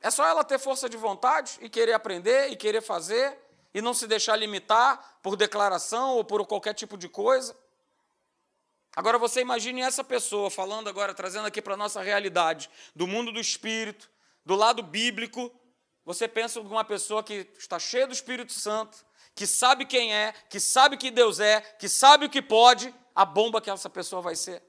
É 0.00 0.10
só 0.10 0.26
ela 0.26 0.44
ter 0.44 0.58
força 0.58 0.88
de 0.88 0.96
vontade 0.96 1.58
e 1.60 1.68
querer 1.68 1.92
aprender 1.92 2.50
e 2.50 2.56
querer 2.56 2.80
fazer 2.80 3.36
e 3.72 3.80
não 3.80 3.94
se 3.94 4.06
deixar 4.06 4.36
limitar 4.36 5.18
por 5.22 5.36
declaração 5.36 6.16
ou 6.16 6.24
por 6.24 6.44
qualquer 6.46 6.74
tipo 6.74 6.96
de 6.96 7.08
coisa. 7.08 7.56
Agora 8.94 9.18
você 9.18 9.40
imagine 9.40 9.80
essa 9.80 10.02
pessoa 10.02 10.50
falando 10.50 10.88
agora, 10.88 11.14
trazendo 11.14 11.46
aqui 11.46 11.62
para 11.62 11.74
a 11.74 11.76
nossa 11.76 12.02
realidade, 12.02 12.68
do 12.94 13.06
mundo 13.06 13.30
do 13.30 13.38
espírito, 13.38 14.10
do 14.44 14.56
lado 14.56 14.82
bíblico. 14.82 15.50
Você 16.04 16.26
pensa 16.26 16.58
em 16.58 16.66
uma 16.66 16.84
pessoa 16.84 17.22
que 17.22 17.48
está 17.56 17.78
cheia 17.78 18.06
do 18.06 18.12
Espírito 18.12 18.52
Santo, 18.52 18.98
que 19.34 19.46
sabe 19.46 19.86
quem 19.86 20.12
é, 20.12 20.32
que 20.32 20.58
sabe 20.58 20.96
que 20.96 21.10
Deus 21.10 21.38
é, 21.38 21.60
que 21.60 21.88
sabe 21.88 22.26
o 22.26 22.30
que 22.30 22.42
pode, 22.42 22.92
a 23.14 23.24
bomba 23.24 23.60
que 23.60 23.70
essa 23.70 23.88
pessoa 23.88 24.20
vai 24.20 24.34
ser 24.34 24.60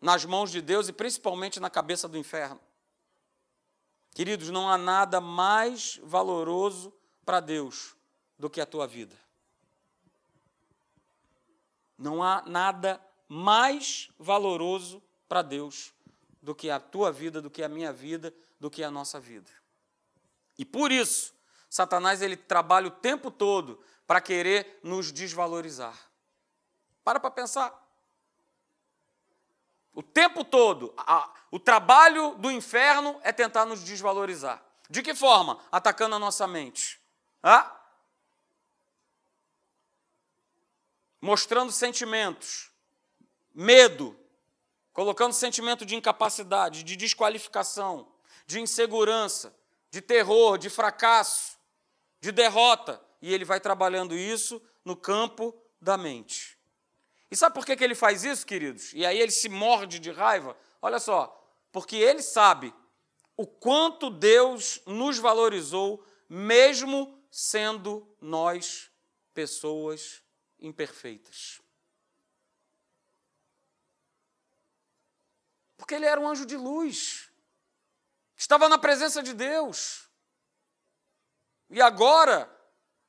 nas 0.00 0.24
mãos 0.24 0.50
de 0.50 0.62
Deus 0.62 0.88
e 0.88 0.92
principalmente 0.92 1.60
na 1.60 1.68
cabeça 1.68 2.08
do 2.08 2.16
inferno. 2.16 2.60
Queridos, 4.14 4.48
não 4.50 4.68
há 4.68 4.78
nada 4.78 5.20
mais 5.20 6.00
valoroso 6.02 6.92
para 7.24 7.38
Deus 7.38 7.94
do 8.42 8.50
que 8.50 8.60
a 8.60 8.66
tua 8.66 8.88
vida. 8.88 9.14
Não 11.96 12.24
há 12.24 12.42
nada 12.44 13.00
mais 13.28 14.10
valoroso 14.18 15.00
para 15.28 15.42
Deus 15.42 15.92
do 16.42 16.52
que 16.52 16.68
a 16.68 16.80
tua 16.80 17.12
vida, 17.12 17.40
do 17.40 17.48
que 17.48 17.62
a 17.62 17.68
minha 17.68 17.92
vida, 17.92 18.34
do 18.58 18.68
que 18.68 18.82
a 18.82 18.90
nossa 18.90 19.20
vida. 19.20 19.48
E 20.58 20.64
por 20.64 20.90
isso, 20.90 21.32
Satanás 21.70 22.20
ele 22.20 22.36
trabalha 22.36 22.88
o 22.88 22.90
tempo 22.90 23.30
todo 23.30 23.80
para 24.08 24.20
querer 24.20 24.80
nos 24.82 25.12
desvalorizar. 25.12 25.96
Para 27.04 27.20
para 27.20 27.30
pensar. 27.30 27.72
O 29.94 30.02
tempo 30.02 30.44
todo, 30.44 30.92
a, 30.96 31.32
o 31.48 31.60
trabalho 31.60 32.34
do 32.38 32.50
inferno 32.50 33.20
é 33.22 33.30
tentar 33.30 33.64
nos 33.66 33.84
desvalorizar. 33.84 34.60
De 34.90 35.00
que 35.00 35.14
forma? 35.14 35.60
Atacando 35.70 36.16
a 36.16 36.18
nossa 36.18 36.48
mente. 36.48 37.00
Ah? 37.40 37.78
Mostrando 41.22 41.72
sentimentos 41.72 42.70
medo, 43.54 44.18
colocando 44.92 45.32
sentimento 45.32 45.86
de 45.86 45.94
incapacidade, 45.94 46.82
de 46.82 46.96
desqualificação, 46.96 48.08
de 48.46 48.60
insegurança, 48.60 49.54
de 49.90 50.00
terror, 50.00 50.58
de 50.58 50.68
fracasso, 50.68 51.58
de 52.20 52.32
derrota. 52.32 53.00
E 53.20 53.32
ele 53.32 53.44
vai 53.44 53.60
trabalhando 53.60 54.16
isso 54.16 54.60
no 54.84 54.96
campo 54.96 55.54
da 55.80 55.96
mente. 55.96 56.58
E 57.30 57.36
sabe 57.36 57.54
por 57.54 57.64
que, 57.64 57.76
que 57.76 57.84
ele 57.84 57.94
faz 57.94 58.24
isso, 58.24 58.46
queridos? 58.46 58.92
E 58.92 59.06
aí 59.06 59.18
ele 59.18 59.32
se 59.32 59.48
morde 59.48 59.98
de 59.98 60.10
raiva? 60.10 60.56
Olha 60.80 60.98
só, 60.98 61.38
porque 61.70 61.96
ele 61.96 62.22
sabe 62.22 62.74
o 63.36 63.46
quanto 63.46 64.10
Deus 64.10 64.80
nos 64.86 65.18
valorizou, 65.18 66.04
mesmo 66.28 67.18
sendo 67.30 68.06
nós 68.20 68.90
pessoas 69.32 70.21
imperfeitas. 70.62 71.60
Porque 75.76 75.94
ele 75.94 76.06
era 76.06 76.20
um 76.20 76.28
anjo 76.28 76.46
de 76.46 76.56
luz. 76.56 77.28
Estava 78.36 78.68
na 78.68 78.78
presença 78.78 79.22
de 79.22 79.34
Deus. 79.34 80.08
E 81.68 81.80
agora, 81.80 82.50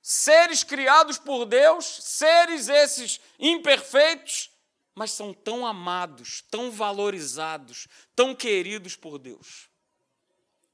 seres 0.02 0.64
criados 0.64 1.18
por 1.18 1.46
Deus, 1.46 1.86
seres 1.86 2.68
esses 2.70 3.22
imperfeitos, 3.38 4.52
mas 4.96 5.12
são 5.12 5.34
tão 5.34 5.66
amados, 5.66 6.42
tão 6.50 6.72
valorizados, 6.72 7.88
tão 8.16 8.36
queridos 8.36 8.96
por 8.96 9.18
Deus. 9.18 9.70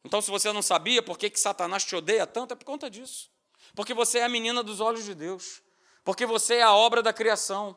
Então, 0.04 0.22
se 0.22 0.32
você 0.32 0.52
não 0.54 0.62
sabia 0.62 1.04
por 1.04 1.18
que, 1.18 1.30
que 1.30 1.40
Satanás 1.40 1.84
te 1.84 1.96
odeia 1.96 2.26
tanto, 2.26 2.54
é 2.54 2.56
por 2.56 2.66
conta 2.66 2.90
disso. 2.90 3.30
Porque 3.76 3.94
você 3.94 4.20
é 4.20 4.24
a 4.24 4.30
menina 4.30 4.64
dos 4.64 4.80
olhos 4.80 5.06
de 5.06 5.14
Deus. 5.14 5.62
Porque 6.04 6.26
você 6.26 6.56
é 6.56 6.64
a 6.64 6.74
obra 6.74 7.02
da 7.02 7.14
criação 7.14 7.76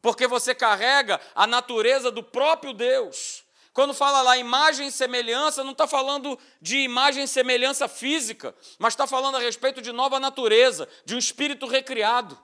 porque 0.00 0.26
você 0.26 0.54
carrega 0.54 1.20
a 1.34 1.46
natureza 1.46 2.10
do 2.10 2.22
próprio 2.22 2.72
Deus. 2.72 3.44
Quando 3.72 3.94
fala 3.94 4.22
lá 4.22 4.36
imagem 4.36 4.88
e 4.88 4.92
semelhança, 4.92 5.62
não 5.62 5.72
está 5.72 5.86
falando 5.86 6.38
de 6.60 6.78
imagem 6.78 7.24
e 7.24 7.28
semelhança 7.28 7.86
física, 7.86 8.54
mas 8.78 8.94
está 8.94 9.06
falando 9.06 9.36
a 9.36 9.40
respeito 9.40 9.80
de 9.80 9.92
nova 9.92 10.18
natureza, 10.18 10.88
de 11.04 11.14
um 11.14 11.18
espírito 11.18 11.66
recriado. 11.66 12.38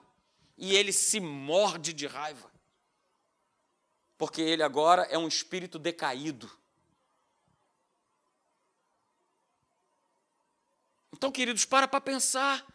E 0.57 0.75
ele 0.75 0.93
se 0.93 1.19
morde 1.19 1.91
de 1.91 2.07
raiva, 2.07 2.49
porque 4.17 4.41
ele 4.41 4.63
agora 4.63 5.03
é 5.09 5.17
um 5.17 5.27
espírito 5.27 5.77
decaído. 5.77 6.49
Então, 11.11 11.31
queridos, 11.31 11.65
para 11.65 11.87
para 11.87 11.99
pensar 11.99 12.65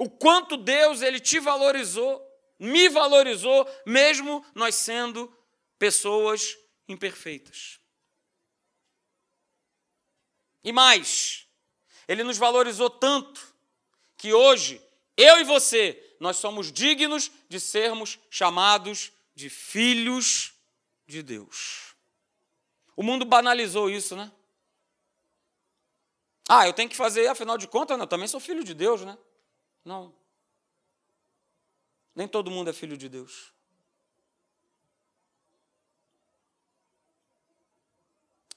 o 0.00 0.10
quanto 0.10 0.56
Deus 0.56 1.00
ele 1.02 1.20
te 1.20 1.38
valorizou 1.38 2.28
me 2.60 2.90
valorizou, 2.90 3.66
mesmo 3.86 4.44
nós 4.54 4.74
sendo 4.74 5.34
pessoas 5.78 6.58
imperfeitas. 6.86 7.80
E 10.62 10.70
mais, 10.70 11.46
Ele 12.06 12.22
nos 12.22 12.36
valorizou 12.36 12.90
tanto 12.90 13.40
que 14.18 14.34
hoje, 14.34 14.78
eu 15.16 15.40
e 15.40 15.44
você, 15.44 16.16
nós 16.20 16.36
somos 16.36 16.70
dignos 16.70 17.32
de 17.48 17.58
sermos 17.58 18.18
chamados 18.30 19.10
de 19.34 19.48
filhos 19.48 20.52
de 21.06 21.22
Deus. 21.22 21.94
O 22.94 23.02
mundo 23.02 23.24
banalizou 23.24 23.88
isso, 23.88 24.14
né? 24.14 24.30
Ah, 26.46 26.66
eu 26.66 26.74
tenho 26.74 26.90
que 26.90 26.96
fazer, 26.96 27.26
afinal 27.28 27.56
de 27.56 27.66
contas, 27.66 27.98
eu 27.98 28.06
também 28.06 28.28
sou 28.28 28.38
filho 28.38 28.62
de 28.62 28.74
Deus, 28.74 29.00
né? 29.00 29.16
Não. 29.84 30.14
Nem 32.14 32.28
todo 32.28 32.50
mundo 32.50 32.70
é 32.70 32.72
filho 32.72 32.96
de 32.96 33.08
Deus. 33.08 33.52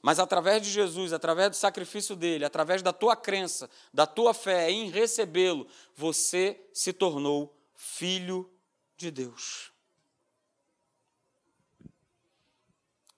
Mas 0.02 0.20
através 0.20 0.62
de 0.62 0.70
Jesus, 0.70 1.14
através 1.14 1.50
do 1.50 1.56
sacrifício 1.56 2.14
dele, 2.14 2.44
através 2.44 2.82
da 2.82 2.92
tua 2.92 3.16
crença, 3.16 3.70
da 3.94 4.06
tua 4.06 4.34
fé 4.34 4.70
em 4.70 4.90
recebê-lo, 4.90 5.66
você 5.96 6.62
se 6.74 6.92
tornou 6.92 7.58
filho 7.74 8.52
de 8.98 9.10
Deus. 9.10 9.72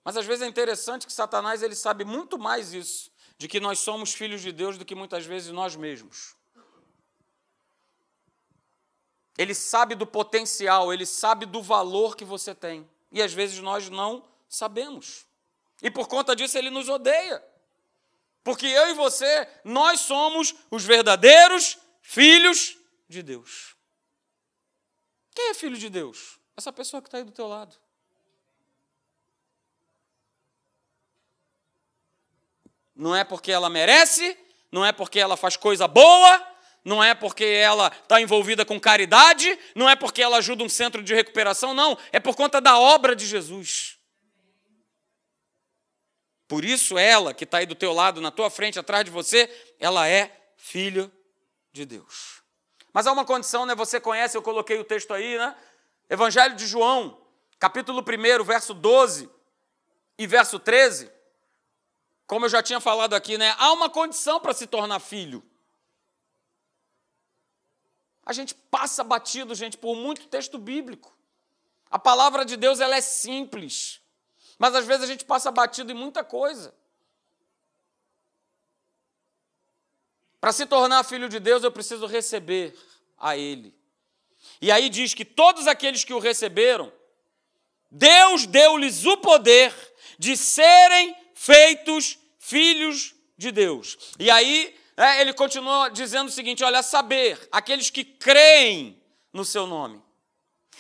Mas 0.04 0.16
às 0.16 0.28
vezes 0.28 0.44
é 0.44 0.48
interessante 0.48 1.08
que 1.08 1.12
Satanás 1.12 1.64
ele 1.64 1.74
sabe 1.74 2.06
muito 2.06 2.38
mais 2.38 2.72
isso, 2.72 3.12
de 3.36 3.48
que 3.48 3.60
nós 3.60 3.80
somos 3.80 4.14
filhos 4.14 4.42
de 4.42 4.52
Deus 4.52 4.78
do 4.78 4.86
que 4.86 4.94
muitas 4.94 5.26
vezes 5.26 5.52
nós 5.52 5.76
mesmos. 5.76 6.35
Ele 9.38 9.54
sabe 9.54 9.96
do 9.96 10.08
potencial, 10.08 10.94
ele 10.94 11.06
sabe 11.06 11.46
do 11.46 11.62
valor 11.62 12.16
que 12.16 12.24
você 12.24 12.56
tem. 12.56 12.90
E 13.12 13.22
às 13.22 13.34
vezes 13.34 13.60
nós 13.60 13.90
não 13.90 14.26
sabemos. 14.48 15.26
E 15.82 15.92
por 15.92 16.08
conta 16.08 16.36
disso 16.36 16.58
ele 16.58 16.70
nos 16.70 16.88
odeia. 16.88 17.44
Porque 18.44 18.66
eu 18.66 18.90
e 18.90 18.94
você, 18.94 19.48
nós 19.64 20.02
somos 20.02 20.54
os 20.70 20.86
verdadeiros 20.86 21.78
filhos 22.02 22.78
de 23.10 23.22
Deus. 23.22 23.76
Quem 25.34 25.50
é 25.50 25.54
filho 25.54 25.78
de 25.78 25.90
Deus? 25.90 26.40
Essa 26.56 26.72
pessoa 26.72 27.02
que 27.02 27.08
está 27.08 27.18
aí 27.18 27.24
do 27.24 27.32
teu 27.32 27.48
lado. 27.48 27.76
Não 32.96 33.14
é 33.14 33.26
porque 33.26 33.52
ela 33.52 33.70
merece, 33.70 34.38
não 34.72 34.86
é 34.86 34.94
porque 34.94 35.20
ela 35.20 35.36
faz 35.36 35.58
coisa 35.58 35.86
boa, 35.88 36.55
não 36.86 37.04
é 37.04 37.16
porque 37.16 37.44
ela 37.44 37.88
está 37.88 38.22
envolvida 38.22 38.64
com 38.64 38.80
caridade, 38.80 39.58
não 39.74 39.90
é 39.90 39.96
porque 39.96 40.22
ela 40.22 40.38
ajuda 40.38 40.64
um 40.64 40.70
centro 40.70 41.02
de 41.02 41.16
recuperação, 41.16 41.74
não, 41.74 41.98
é 42.12 42.20
por 42.20 42.36
conta 42.36 42.62
da 42.62 42.78
obra 42.78 43.16
de 43.16 43.26
Jesus. 43.26 43.98
Por 46.48 46.64
isso, 46.64 46.96
ela 46.96 47.34
que 47.34 47.44
está 47.44 47.58
aí 47.58 47.66
do 47.66 47.74
teu 47.74 47.92
lado, 47.92 48.22
na 48.22 48.30
tua 48.30 48.52
frente, 48.52 48.78
atrás 48.78 49.04
de 49.04 49.10
você, 49.10 49.50
ela 49.80 50.08
é 50.08 50.32
filho 50.56 51.12
de 51.74 51.86
Deus. 51.86 52.44
Mas 52.94 53.08
há 53.08 53.12
uma 53.12 53.26
condição, 53.26 53.66
né? 53.66 53.74
Você 53.74 54.00
conhece, 54.00 54.38
eu 54.38 54.44
coloquei 54.44 54.78
o 54.78 54.84
texto 54.84 55.12
aí, 55.12 55.40
né? 55.40 55.56
Evangelho 56.08 56.56
de 56.56 56.68
João, 56.68 57.20
capítulo 57.60 58.02
1, 58.02 58.44
verso 58.44 58.76
12 58.76 59.28
e 60.20 60.28
verso 60.28 60.60
13. 60.60 61.12
Como 62.28 62.46
eu 62.46 62.50
já 62.50 62.62
tinha 62.62 62.80
falado 62.80 63.16
aqui, 63.16 63.40
né? 63.40 63.56
Há 63.58 63.74
uma 63.74 63.90
condição 63.90 64.40
para 64.40 64.54
se 64.54 64.68
tornar 64.68 65.00
filho. 65.00 65.44
A 68.26 68.34
gente 68.34 68.56
passa 68.56 69.04
batido, 69.04 69.54
gente, 69.54 69.78
por 69.78 69.96
muito 69.96 70.28
texto 70.28 70.58
bíblico. 70.58 71.16
A 71.92 72.00
palavra 72.00 72.44
de 72.44 72.58
Deus 72.58 72.80
ela 72.80 72.96
é 72.96 73.02
simples. 73.02 74.02
Mas 74.58 74.74
às 74.74 74.86
vezes 74.86 75.04
a 75.04 75.08
gente 75.08 75.24
passa 75.24 75.52
batido 75.52 75.92
em 75.92 75.96
muita 75.96 76.24
coisa. 76.24 76.74
Para 80.40 80.52
se 80.52 80.66
tornar 80.66 81.04
filho 81.04 81.30
de 81.30 81.40
Deus, 81.40 81.64
eu 81.64 81.72
preciso 81.72 82.06
receber 82.06 82.78
a 83.18 83.38
Ele. 83.38 83.74
E 84.62 84.72
aí 84.72 84.90
diz 84.90 85.14
que 85.14 85.26
todos 85.26 85.68
aqueles 85.68 86.04
que 86.04 86.14
o 86.14 86.20
receberam, 86.20 86.92
Deus 87.90 88.46
deu-lhes 88.46 89.06
o 89.06 89.18
poder 89.18 89.74
de 90.18 90.38
serem 90.38 91.16
feitos 91.34 92.18
filhos 92.40 93.16
de 93.38 93.52
Deus. 93.52 93.98
E 94.20 94.30
aí 94.30 94.78
é, 94.98 95.22
ele 95.22 95.34
continua 95.34 95.90
dizendo 95.90 96.30
o 96.30 96.32
seguinte: 96.32 96.64
olha, 96.64 96.82
saber, 96.82 97.48
aqueles 97.52 97.90
que 97.90 98.04
creem 98.04 99.02
no 99.34 99.44
seu 99.44 99.68
nome. 99.68 100.02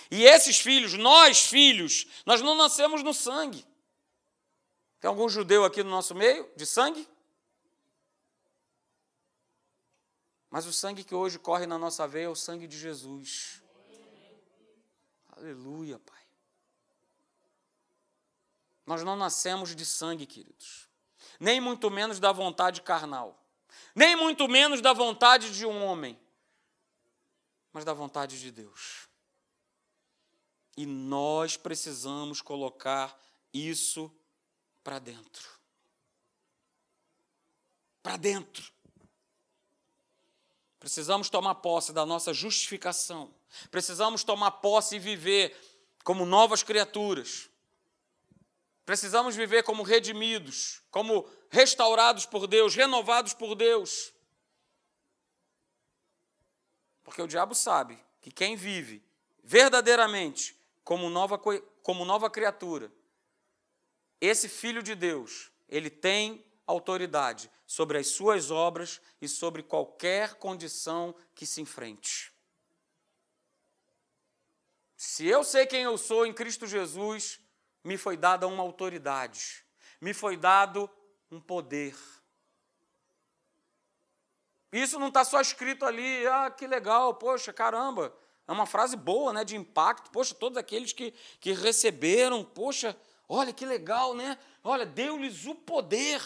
E 0.09 0.23
esses 0.23 0.59
filhos, 0.59 0.93
nós 0.93 1.45
filhos, 1.45 2.05
nós 2.25 2.41
não 2.41 2.55
nascemos 2.55 3.03
no 3.03 3.13
sangue. 3.13 3.65
Tem 4.99 5.09
algum 5.09 5.27
judeu 5.27 5.65
aqui 5.65 5.83
no 5.83 5.89
nosso 5.89 6.15
meio 6.15 6.49
de 6.55 6.65
sangue? 6.65 7.07
Mas 10.49 10.65
o 10.65 10.71
sangue 10.71 11.03
que 11.03 11.13
hoje 11.13 11.37
corre 11.37 11.65
na 11.65 11.77
nossa 11.77 12.07
veia 12.07 12.25
é 12.25 12.29
o 12.29 12.35
sangue 12.35 12.67
de 12.67 12.77
Jesus. 12.77 13.61
Aleluia, 15.35 15.99
Pai. 15.99 16.21
Nós 18.85 19.03
não 19.03 19.15
nascemos 19.15 19.75
de 19.75 19.85
sangue, 19.85 20.25
queridos, 20.25 20.87
nem 21.39 21.59
muito 21.59 21.89
menos 21.91 22.19
da 22.19 22.31
vontade 22.31 22.81
carnal, 22.81 23.44
nem 23.95 24.15
muito 24.15 24.47
menos 24.47 24.81
da 24.81 24.93
vontade 24.93 25.55
de 25.55 25.65
um 25.65 25.83
homem, 25.83 26.19
mas 27.71 27.85
da 27.85 27.93
vontade 27.93 28.39
de 28.39 28.51
Deus. 28.51 29.07
E 30.77 30.85
nós 30.85 31.55
precisamos 31.55 32.41
colocar 32.41 33.17
isso 33.53 34.11
para 34.83 34.99
dentro. 34.99 35.49
Para 38.03 38.17
dentro. 38.17 38.71
Precisamos 40.79 41.29
tomar 41.29 41.55
posse 41.55 41.91
da 41.91 42.05
nossa 42.05 42.33
justificação. 42.33 43.33
Precisamos 43.71 44.23
tomar 44.23 44.51
posse 44.51 44.97
e 44.97 44.99
viver 44.99 45.57
como 46.03 46.25
novas 46.25 46.61
criaturas. 46.61 47.49
Precisamos 48.85 49.35
viver 49.35 49.63
como 49.63 49.81
redimidos, 49.81 50.81
como 50.91 51.27
restaurados 51.49 52.25
por 52.25 52.45
Deus, 52.45 52.75
renovados 52.75 53.33
por 53.33 53.55
Deus. 53.55 54.13
Porque 57.03 57.21
o 57.21 57.27
diabo 57.27 57.55
sabe 57.55 57.97
que 58.21 58.31
quem 58.31 58.55
vive 58.55 59.03
verdadeiramente 59.43 60.55
como 60.83 61.09
nova, 61.09 61.39
como 61.81 62.05
nova 62.05 62.29
criatura, 62.29 62.91
esse 64.21 64.47
filho 64.47 64.83
de 64.83 64.93
Deus, 64.93 65.51
ele 65.67 65.89
tem 65.89 66.45
autoridade 66.67 67.49
sobre 67.65 67.97
as 67.97 68.07
suas 68.07 68.51
obras 68.51 69.01
e 69.19 69.27
sobre 69.27 69.63
qualquer 69.63 70.35
condição 70.35 71.15
que 71.33 71.45
se 71.45 71.59
enfrente. 71.59 72.31
Se 74.95 75.25
eu 75.25 75.43
sei 75.43 75.65
quem 75.65 75.83
eu 75.83 75.97
sou 75.97 76.25
em 76.25 76.33
Cristo 76.33 76.65
Jesus, 76.65 77.39
me 77.85 77.97
foi 77.97 78.17
dada 78.17 78.47
uma 78.47 78.63
autoridade, 78.63 79.63
me 80.01 80.11
foi 80.11 80.35
dado 80.35 80.89
um 81.31 81.39
poder. 81.39 81.95
Isso 84.71 84.99
não 84.99 85.09
está 85.09 85.23
só 85.23 85.39
escrito 85.39 85.85
ali, 85.85 86.25
ah, 86.25 86.49
que 86.49 86.65
legal, 86.65 87.13
poxa, 87.13 87.53
caramba, 87.53 88.11
é 88.47 88.51
uma 88.51 88.65
frase 88.65 88.97
boa, 88.97 89.31
né, 89.31 89.43
de 89.43 89.55
impacto, 89.55 90.09
poxa, 90.09 90.33
todos 90.33 90.57
aqueles 90.57 90.93
que, 90.93 91.13
que 91.39 91.53
receberam, 91.53 92.43
poxa, 92.43 92.97
olha 93.29 93.53
que 93.53 93.65
legal, 93.65 94.15
né? 94.15 94.37
Olha, 94.63 94.85
deu-lhes 94.85 95.45
o 95.45 95.53
poder, 95.53 96.21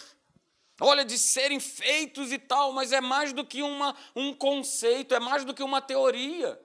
olha, 0.79 1.03
de 1.03 1.19
serem 1.19 1.59
feitos 1.59 2.31
e 2.31 2.39
tal, 2.39 2.72
mas 2.72 2.93
é 2.93 3.01
mais 3.01 3.33
do 3.33 3.45
que 3.45 3.61
uma, 3.61 3.93
um 4.15 4.33
conceito, 4.33 5.13
é 5.13 5.19
mais 5.19 5.43
do 5.43 5.53
que 5.53 5.61
uma 5.61 5.81
teoria 5.81 6.57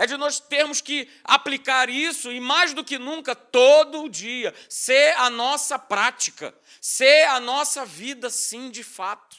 é 0.00 0.06
de 0.06 0.16
nós 0.16 0.40
termos 0.40 0.80
que 0.80 1.06
aplicar 1.22 1.90
isso 1.90 2.32
e, 2.32 2.40
mais 2.40 2.72
do 2.72 2.82
que 2.82 2.98
nunca, 2.98 3.36
todo 3.36 4.08
dia, 4.08 4.54
ser 4.66 5.14
a 5.18 5.28
nossa 5.28 5.78
prática, 5.78 6.54
ser 6.80 7.24
a 7.28 7.38
nossa 7.38 7.84
vida, 7.84 8.30
sim, 8.30 8.70
de 8.70 8.82
fato. 8.82 9.36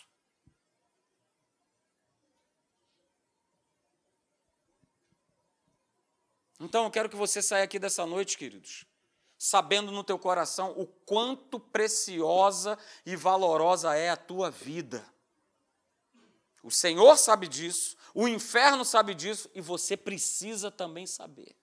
Então, 6.60 6.84
eu 6.84 6.92
quero 6.92 7.10
que 7.10 7.16
você 7.16 7.42
saia 7.42 7.64
aqui 7.64 7.80
dessa 7.80 8.06
noite, 8.06 8.38
queridos, 8.38 8.86
sabendo 9.40 9.92
no 9.92 10.04
teu 10.04 10.20
coração 10.20 10.76
o 10.78 10.86
quanto 10.86 11.60
preciosa 11.60 12.78
e 13.04 13.16
valorosa 13.16 13.96
é 13.96 14.12
a 14.12 14.16
tua 14.16 14.52
vida. 14.52 15.04
O 16.62 16.70
Senhor 16.70 17.18
sabe 17.18 17.48
disso, 17.48 17.98
o 18.14 18.28
inferno 18.28 18.84
sabe 18.84 19.14
disso 19.14 19.50
e 19.56 19.62
você 19.62 19.96
precisa 19.96 20.70
também 20.70 21.06
saber 21.06 21.56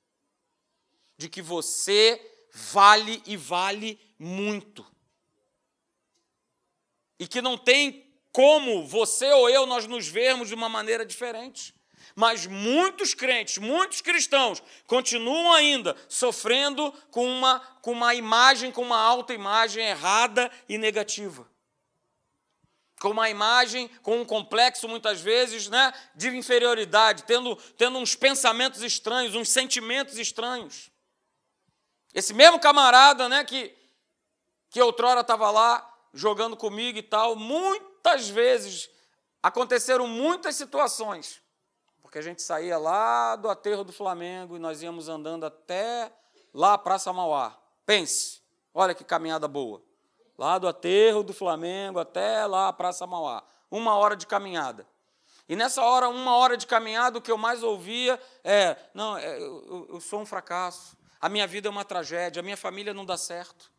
de 1.16 1.28
que 1.28 1.42
você 1.42 2.20
vale 2.52 3.22
e 3.26 3.36
vale 3.36 4.00
muito. 4.18 4.86
E 7.18 7.26
que 7.26 7.42
não 7.42 7.58
tem 7.58 8.06
como 8.32 8.86
você 8.86 9.30
ou 9.32 9.50
eu 9.50 9.66
nós 9.66 9.86
nos 9.86 10.06
vermos 10.06 10.48
de 10.48 10.54
uma 10.54 10.68
maneira 10.68 11.04
diferente. 11.04 11.74
Mas 12.14 12.46
muitos 12.46 13.14
crentes, 13.14 13.58
muitos 13.58 14.00
cristãos 14.00 14.62
continuam 14.86 15.52
ainda 15.52 15.96
sofrendo 16.08 16.92
com 17.10 17.26
uma, 17.26 17.60
com 17.82 17.92
uma 17.92 18.14
imagem, 18.14 18.72
com 18.72 18.82
uma 18.82 18.98
autoimagem 18.98 19.84
errada 19.84 20.50
e 20.68 20.78
negativa 20.78 21.48
com 23.00 23.10
uma 23.10 23.30
imagem, 23.30 23.88
com 24.02 24.20
um 24.20 24.24
complexo, 24.24 24.88
muitas 24.88 25.20
vezes, 25.20 25.68
né, 25.68 25.92
de 26.14 26.28
inferioridade, 26.36 27.24
tendo, 27.24 27.56
tendo 27.76 27.98
uns 27.98 28.14
pensamentos 28.14 28.82
estranhos, 28.82 29.34
uns 29.34 29.48
sentimentos 29.48 30.18
estranhos. 30.18 30.90
Esse 32.12 32.34
mesmo 32.34 32.58
camarada 32.58 33.28
né, 33.28 33.44
que, 33.44 33.74
que 34.70 34.80
outrora 34.82 35.20
estava 35.20 35.50
lá 35.50 35.84
jogando 36.12 36.56
comigo 36.56 36.98
e 36.98 37.02
tal, 37.02 37.36
muitas 37.36 38.28
vezes 38.28 38.90
aconteceram 39.42 40.06
muitas 40.06 40.56
situações, 40.56 41.40
porque 42.02 42.18
a 42.18 42.22
gente 42.22 42.42
saía 42.42 42.78
lá 42.78 43.36
do 43.36 43.48
aterro 43.48 43.84
do 43.84 43.92
Flamengo 43.92 44.56
e 44.56 44.58
nós 44.58 44.82
íamos 44.82 45.08
andando 45.08 45.46
até 45.46 46.12
lá 46.52 46.74
a 46.74 46.78
Praça 46.78 47.12
Mauá. 47.12 47.56
Pense, 47.86 48.42
olha 48.74 48.94
que 48.94 49.04
caminhada 49.04 49.46
boa 49.46 49.87
lá 50.38 50.56
do 50.56 50.68
aterro 50.68 51.24
do 51.24 51.34
Flamengo 51.34 51.98
até 51.98 52.46
lá 52.46 52.68
a 52.68 52.72
Praça 52.72 53.06
Mauá. 53.06 53.42
Uma 53.68 53.96
hora 53.96 54.16
de 54.16 54.26
caminhada. 54.26 54.86
E 55.48 55.56
nessa 55.56 55.82
hora, 55.82 56.08
uma 56.08 56.36
hora 56.36 56.56
de 56.56 56.66
caminhada, 56.66 57.18
o 57.18 57.22
que 57.22 57.30
eu 57.30 57.38
mais 57.38 57.62
ouvia 57.62 58.20
é: 58.44 58.76
não, 58.94 59.16
é, 59.16 59.38
eu, 59.38 59.88
eu 59.90 60.00
sou 60.00 60.20
um 60.20 60.26
fracasso, 60.26 60.96
a 61.20 61.28
minha 61.28 61.46
vida 61.46 61.68
é 61.68 61.70
uma 61.70 61.84
tragédia, 61.84 62.40
a 62.40 62.42
minha 62.42 62.56
família 62.56 62.94
não 62.94 63.04
dá 63.04 63.16
certo. 63.16 63.72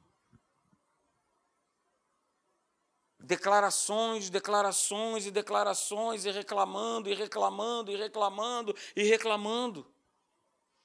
Declarações, 3.19 4.30
declarações 4.30 5.26
e 5.26 5.32
declarações, 5.32 6.26
e 6.26 6.32
reclamando, 6.32 7.10
e 7.10 7.13
reclamando, 7.13 7.91
e 7.91 7.95
reclamando, 7.95 8.76
e 8.95 9.04
reclamando. 9.04 9.86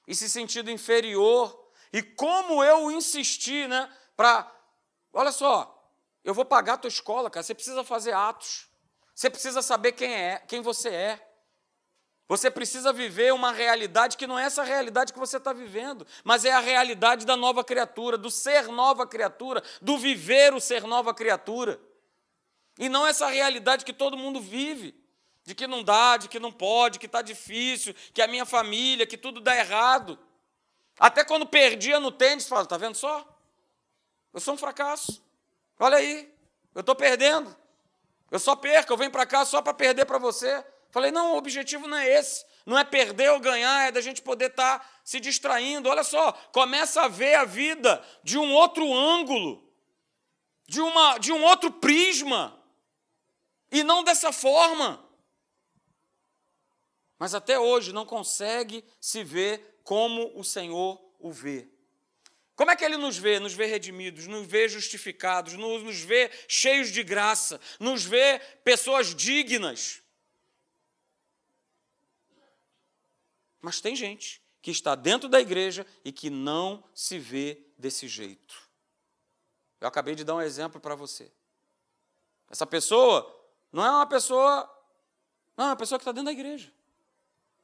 E 0.07 0.13
se 0.13 0.29
sentindo 0.29 0.69
inferior. 0.69 1.63
E 1.91 2.03
como 2.03 2.63
eu 2.63 2.91
insisti, 2.91 3.67
né, 3.67 3.89
para 4.15 4.54
Olha 5.17 5.31
só, 5.31 5.89
eu 6.25 6.33
vou 6.33 6.43
pagar 6.43 6.73
a 6.73 6.77
tua 6.77 6.89
escola, 6.89 7.29
cara. 7.29 7.41
Você 7.41 7.55
precisa 7.55 7.85
fazer 7.85 8.13
atos. 8.13 8.67
Você 9.15 9.29
precisa 9.29 9.61
saber 9.61 9.93
quem 9.93 10.13
é, 10.13 10.39
quem 10.45 10.61
você 10.61 10.89
é. 10.89 11.29
Você 12.27 12.51
precisa 12.51 12.91
viver 12.91 13.31
uma 13.33 13.53
realidade 13.53 14.17
que 14.17 14.27
não 14.27 14.37
é 14.37 14.43
essa 14.43 14.61
realidade 14.61 15.13
que 15.13 15.19
você 15.19 15.37
está 15.37 15.53
vivendo, 15.53 16.05
mas 16.23 16.43
é 16.43 16.51
a 16.51 16.59
realidade 16.59 17.25
da 17.25 17.37
nova 17.37 17.63
criatura, 17.63 18.17
do 18.17 18.29
ser 18.29 18.67
nova 18.67 19.07
criatura, 19.07 19.63
do 19.81 19.97
viver 19.97 20.53
o 20.53 20.59
ser 20.59 20.83
nova 20.83 21.13
criatura. 21.13 21.79
E 22.77 22.89
não 22.89 23.07
essa 23.07 23.27
realidade 23.27 23.85
que 23.85 23.93
todo 23.93 24.17
mundo 24.17 24.41
vive, 24.41 24.93
de 25.45 25.55
que 25.55 25.67
não 25.67 25.81
dá, 25.83 26.17
de 26.17 26.27
que 26.27 26.39
não 26.39 26.51
pode, 26.51 26.99
que 26.99 27.05
está 27.05 27.21
difícil, 27.21 27.93
que 28.13 28.21
a 28.21 28.27
minha 28.27 28.45
família, 28.45 29.05
que 29.05 29.17
tudo 29.17 29.39
dá 29.39 29.55
errado. 29.55 30.19
Até 30.99 31.23
quando 31.23 31.45
perdia 31.45 31.99
no 31.99 32.11
tênis, 32.11 32.47
fala, 32.47 32.63
está 32.63 32.75
vendo 32.75 32.95
só? 32.95 33.34
Eu 34.35 34.41
sou 34.41 34.53
um 34.53 34.57
fracasso. 34.57 35.23
Olha 35.79 35.95
aí, 35.95 36.29
eu 36.75 36.81
estou 36.81 36.93
perdendo. 36.93 37.55
Eu 38.29 38.37
só 38.37 38.53
perco, 38.53 38.91
eu 38.91 38.97
venho 38.97 39.09
para 39.09 39.25
cá 39.25 39.45
só 39.45 39.61
para 39.61 39.73
perder 39.73 40.03
para 40.03 40.17
você. 40.17 40.61
Falei, 40.91 41.09
não, 41.09 41.33
o 41.33 41.37
objetivo 41.37 41.87
não 41.87 41.95
é 41.95 42.19
esse. 42.19 42.45
Não 42.65 42.77
é 42.77 42.83
perder 42.83 43.31
ou 43.31 43.39
ganhar, 43.39 43.87
é 43.87 43.91
da 43.93 44.01
gente 44.01 44.21
poder 44.21 44.51
estar 44.51 44.79
tá 44.79 44.89
se 45.05 45.21
distraindo. 45.21 45.87
Olha 45.87 46.03
só, 46.03 46.33
começa 46.51 47.03
a 47.03 47.07
ver 47.07 47.35
a 47.35 47.45
vida 47.45 48.03
de 48.23 48.37
um 48.37 48.53
outro 48.53 48.93
ângulo, 48.93 49.71
de, 50.67 50.81
uma, 50.81 51.17
de 51.17 51.31
um 51.31 51.41
outro 51.41 51.71
prisma, 51.71 52.61
e 53.71 53.83
não 53.83 54.03
dessa 54.03 54.33
forma. 54.33 55.01
Mas 57.17 57.33
até 57.33 57.57
hoje 57.57 57.93
não 57.93 58.05
consegue 58.05 58.83
se 58.99 59.23
ver 59.23 59.79
como 59.81 60.37
o 60.37 60.43
Senhor 60.43 61.01
o 61.19 61.31
vê. 61.31 61.69
Como 62.55 62.71
é 62.71 62.75
que 62.75 62.85
ele 62.85 62.97
nos 62.97 63.17
vê? 63.17 63.39
Nos 63.39 63.53
vê 63.53 63.65
redimidos, 63.65 64.27
nos 64.27 64.47
vê 64.47 64.69
justificados, 64.69 65.53
nos, 65.53 65.99
vê 65.99 66.31
cheios 66.47 66.89
de 66.89 67.03
graça, 67.03 67.59
nos 67.79 68.05
vê 68.05 68.39
pessoas 68.63 69.13
dignas. 69.13 70.01
Mas 73.61 73.81
tem 73.81 73.95
gente 73.95 74.41
que 74.61 74.71
está 74.71 74.95
dentro 74.95 75.27
da 75.27 75.39
igreja 75.39 75.85
e 76.03 76.11
que 76.11 76.29
não 76.29 76.83
se 76.93 77.19
vê 77.19 77.61
desse 77.77 78.07
jeito. 78.07 78.55
Eu 79.81 79.87
acabei 79.87 80.15
de 80.15 80.23
dar 80.23 80.35
um 80.35 80.41
exemplo 80.41 80.79
para 80.79 80.95
você. 80.95 81.31
Essa 82.49 82.65
pessoa 82.65 83.31
não 83.71 83.85
é 83.85 83.89
uma 83.89 84.07
pessoa, 84.07 84.71
não 85.57 85.65
é 85.65 85.67
uma 85.69 85.75
pessoa 85.75 85.99
que 85.99 86.03
está 86.03 86.11
dentro 86.11 86.25
da 86.25 86.31
igreja, 86.31 86.71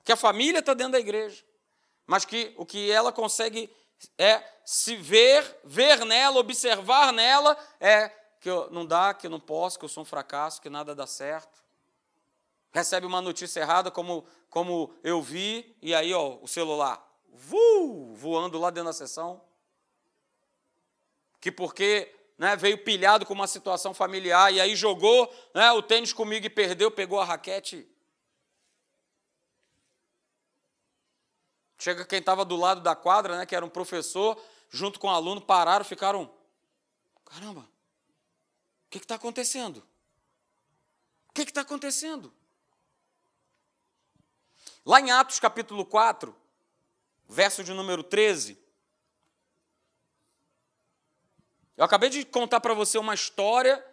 que 0.03 0.11
a 0.11 0.17
família 0.17 0.59
está 0.59 0.73
dentro 0.73 0.93
da 0.93 0.99
igreja, 0.99 1.43
mas 2.05 2.25
que 2.25 2.53
o 2.57 2.65
que 2.65 2.91
ela 2.91 3.11
consegue 3.13 3.69
é 4.17 4.43
se 4.65 4.95
ver, 4.95 5.59
ver 5.63 6.05
nela, 6.05 6.39
observar 6.39 7.11
nela, 7.11 7.57
é 7.79 8.09
que 8.39 8.49
eu, 8.49 8.69
não 8.71 8.85
dá, 8.85 9.13
que 9.13 9.27
eu 9.27 9.31
não 9.31 9.39
posso, 9.39 9.77
que 9.77 9.85
eu 9.85 9.89
sou 9.89 10.03
um 10.03 10.05
fracasso, 10.05 10.61
que 10.61 10.69
nada 10.69 10.95
dá 10.95 11.05
certo. 11.05 11.61
Recebe 12.71 13.05
uma 13.05 13.21
notícia 13.21 13.59
errada, 13.59 13.91
como, 13.91 14.25
como 14.49 14.93
eu 15.03 15.21
vi, 15.21 15.75
e 15.81 15.93
aí 15.93 16.13
ó, 16.13 16.37
o 16.41 16.47
celular 16.47 17.07
voando 17.33 18.59
lá 18.59 18.69
dentro 18.69 18.89
da 18.89 18.93
sessão. 18.93 19.41
Que 21.39 21.51
porque 21.51 22.13
né, 22.37 22.55
veio 22.55 22.77
pilhado 22.83 23.25
com 23.25 23.33
uma 23.33 23.47
situação 23.47 23.93
familiar, 23.93 24.53
e 24.53 24.59
aí 24.59 24.75
jogou 24.75 25.31
né, 25.53 25.71
o 25.71 25.81
tênis 25.81 26.13
comigo 26.13 26.45
e 26.45 26.49
perdeu, 26.49 26.89
pegou 26.89 27.19
a 27.19 27.25
raquete 27.25 27.87
Chega 31.81 32.05
quem 32.05 32.19
estava 32.19 32.45
do 32.45 32.55
lado 32.55 32.79
da 32.81 32.95
quadra, 32.95 33.39
né, 33.39 33.43
que 33.43 33.55
era 33.55 33.65
um 33.65 33.69
professor, 33.69 34.39
junto 34.69 34.99
com 34.99 35.07
o 35.07 35.09
um 35.09 35.13
aluno, 35.13 35.41
pararam, 35.41 35.83
ficaram. 35.83 36.31
Caramba, 37.25 37.61
o 37.61 38.89
que 38.91 38.99
está 38.99 39.15
acontecendo? 39.15 39.77
O 41.27 41.33
que 41.33 41.41
está 41.41 41.61
acontecendo? 41.61 42.31
Lá 44.85 45.01
em 45.01 45.09
Atos 45.09 45.39
capítulo 45.39 45.83
4, 45.83 46.35
verso 47.27 47.63
de 47.63 47.73
número 47.73 48.03
13, 48.03 48.59
eu 51.75 51.83
acabei 51.83 52.11
de 52.11 52.23
contar 52.25 52.61
para 52.61 52.75
você 52.75 52.99
uma 52.99 53.15
história 53.15 53.83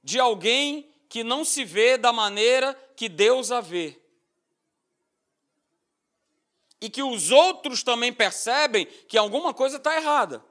de 0.00 0.20
alguém 0.20 0.94
que 1.08 1.24
não 1.24 1.44
se 1.44 1.64
vê 1.64 1.98
da 1.98 2.12
maneira 2.12 2.72
que 2.94 3.08
Deus 3.08 3.50
a 3.50 3.60
vê 3.60 3.99
e 6.80 6.88
que 6.88 7.02
os 7.02 7.30
outros 7.30 7.82
também 7.82 8.12
percebem 8.12 8.86
que 8.86 9.18
alguma 9.18 9.52
coisa 9.52 9.76
está 9.76 9.94
errada, 9.96 10.42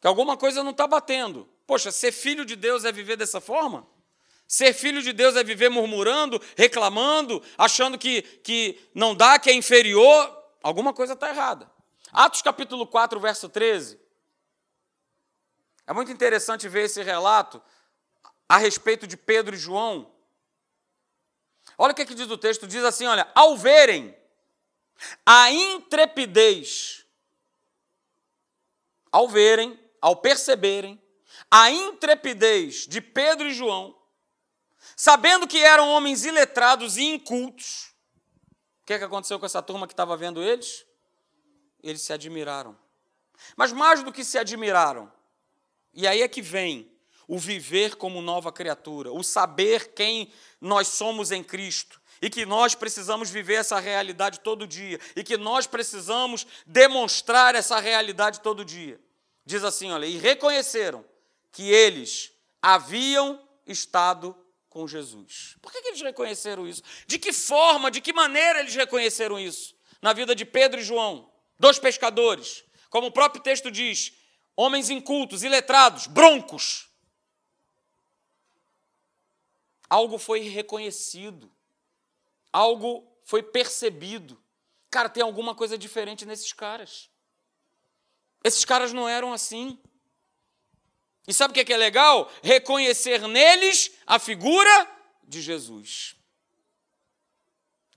que 0.00 0.06
alguma 0.06 0.36
coisa 0.36 0.64
não 0.64 0.70
está 0.70 0.86
batendo. 0.86 1.48
Poxa, 1.66 1.92
ser 1.92 2.10
filho 2.10 2.44
de 2.44 2.56
Deus 2.56 2.84
é 2.84 2.92
viver 2.92 3.16
dessa 3.16 3.40
forma? 3.40 3.86
Ser 4.48 4.72
filho 4.72 5.02
de 5.02 5.12
Deus 5.12 5.36
é 5.36 5.44
viver 5.44 5.70
murmurando, 5.70 6.40
reclamando, 6.56 7.42
achando 7.56 7.98
que, 7.98 8.22
que 8.22 8.78
não 8.94 9.14
dá, 9.14 9.38
que 9.38 9.50
é 9.50 9.54
inferior? 9.54 10.42
Alguma 10.62 10.92
coisa 10.92 11.12
está 11.14 11.28
errada. 11.28 11.70
Atos 12.12 12.42
capítulo 12.42 12.86
4, 12.86 13.18
verso 13.20 13.48
13. 13.48 13.98
É 15.86 15.92
muito 15.92 16.12
interessante 16.12 16.68
ver 16.68 16.84
esse 16.84 17.02
relato 17.02 17.62
a 18.48 18.58
respeito 18.58 19.06
de 19.06 19.16
Pedro 19.16 19.54
e 19.54 19.58
João. 19.58 20.12
Olha 21.78 21.92
o 21.92 21.94
que, 21.94 22.02
é 22.02 22.06
que 22.06 22.14
diz 22.14 22.30
o 22.30 22.36
texto: 22.36 22.66
diz 22.66 22.84
assim: 22.84 23.06
olha, 23.06 23.26
ao 23.34 23.56
verem 23.56 24.14
a 25.24 25.50
intrepidez, 25.50 27.04
ao 29.10 29.28
verem, 29.28 29.78
ao 30.00 30.16
perceberem, 30.16 31.00
a 31.50 31.70
intrepidez 31.70 32.86
de 32.86 33.00
Pedro 33.00 33.48
e 33.48 33.54
João, 33.54 33.96
sabendo 34.96 35.46
que 35.46 35.58
eram 35.58 35.88
homens 35.88 36.24
iletrados 36.24 36.96
e 36.96 37.02
incultos, 37.02 37.92
o 38.82 38.84
que, 38.84 38.94
é 38.94 38.98
que 38.98 39.04
aconteceu 39.04 39.38
com 39.38 39.46
essa 39.46 39.62
turma 39.62 39.86
que 39.86 39.92
estava 39.92 40.16
vendo 40.16 40.42
eles? 40.42 40.84
Eles 41.82 42.02
se 42.02 42.12
admiraram. 42.12 42.76
Mas 43.56 43.72
mais 43.72 44.02
do 44.02 44.12
que 44.12 44.24
se 44.24 44.38
admiraram, 44.38 45.12
e 45.94 46.06
aí 46.06 46.22
é 46.22 46.28
que 46.28 46.42
vem 46.42 46.90
o 47.28 47.38
viver 47.38 47.96
como 47.96 48.20
nova 48.20 48.52
criatura, 48.52 49.12
o 49.12 49.22
saber 49.22 49.94
quem 49.94 50.32
nós 50.60 50.88
somos 50.88 51.30
em 51.30 51.42
Cristo, 51.42 52.01
e 52.22 52.30
que 52.30 52.46
nós 52.46 52.76
precisamos 52.76 53.28
viver 53.30 53.54
essa 53.54 53.80
realidade 53.80 54.38
todo 54.38 54.64
dia 54.64 55.00
e 55.16 55.24
que 55.24 55.36
nós 55.36 55.66
precisamos 55.66 56.46
demonstrar 56.64 57.56
essa 57.56 57.80
realidade 57.80 58.40
todo 58.40 58.64
dia. 58.64 59.00
Diz 59.44 59.64
assim, 59.64 59.90
olha, 59.90 60.06
e 60.06 60.16
reconheceram 60.18 61.04
que 61.50 61.68
eles 61.68 62.30
haviam 62.62 63.42
estado 63.66 64.36
com 64.70 64.86
Jesus. 64.86 65.56
Por 65.60 65.72
que, 65.72 65.82
que 65.82 65.88
eles 65.88 66.00
reconheceram 66.00 66.66
isso? 66.66 66.82
De 67.08 67.18
que 67.18 67.32
forma, 67.32 67.90
de 67.90 68.00
que 68.00 68.12
maneira 68.12 68.60
eles 68.60 68.76
reconheceram 68.76 69.38
isso? 69.38 69.74
Na 70.00 70.12
vida 70.12 70.32
de 70.32 70.44
Pedro 70.44 70.80
e 70.80 70.84
João, 70.84 71.28
dois 71.58 71.80
pescadores, 71.80 72.62
como 72.88 73.08
o 73.08 73.12
próprio 73.12 73.42
texto 73.42 73.68
diz, 73.68 74.12
homens 74.54 74.90
incultos, 74.90 75.42
iletrados, 75.42 76.06
broncos. 76.06 76.88
Algo 79.90 80.18
foi 80.18 80.40
reconhecido 80.40 81.52
algo 82.52 83.06
foi 83.22 83.42
percebido. 83.42 84.38
Cara, 84.90 85.08
tem 85.08 85.22
alguma 85.22 85.54
coisa 85.54 85.78
diferente 85.78 86.26
nesses 86.26 86.52
caras. 86.52 87.08
Esses 88.44 88.64
caras 88.64 88.92
não 88.92 89.08
eram 89.08 89.32
assim. 89.32 89.78
E 91.26 91.32
sabe 91.32 91.52
o 91.52 91.64
que 91.64 91.72
é 91.72 91.76
legal? 91.76 92.30
Reconhecer 92.42 93.26
neles 93.26 93.92
a 94.06 94.18
figura 94.18 94.90
de 95.22 95.40
Jesus. 95.40 96.16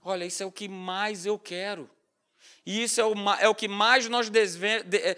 Olha, 0.02 0.24
isso 0.24 0.44
é 0.44 0.46
o 0.46 0.52
que 0.52 0.70
mais 0.70 1.26
eu 1.26 1.38
quero. 1.38 1.89
E 2.65 2.84
isso 2.84 3.02
é 3.02 3.06
o, 3.06 3.13
é 3.39 3.50
o 3.50 3.56
que 3.56 3.68
mais 3.68 4.08
nós 4.08 4.30
de, 4.30 4.39
é, 4.39 5.18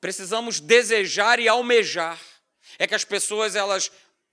precisamos 0.00 0.60
desejar 0.60 1.40
e 1.40 1.48
almejar. 1.48 2.20
É 2.78 2.86
que 2.86 2.94
as 2.94 3.04
pessoas 3.04 3.56
elas 3.56 3.90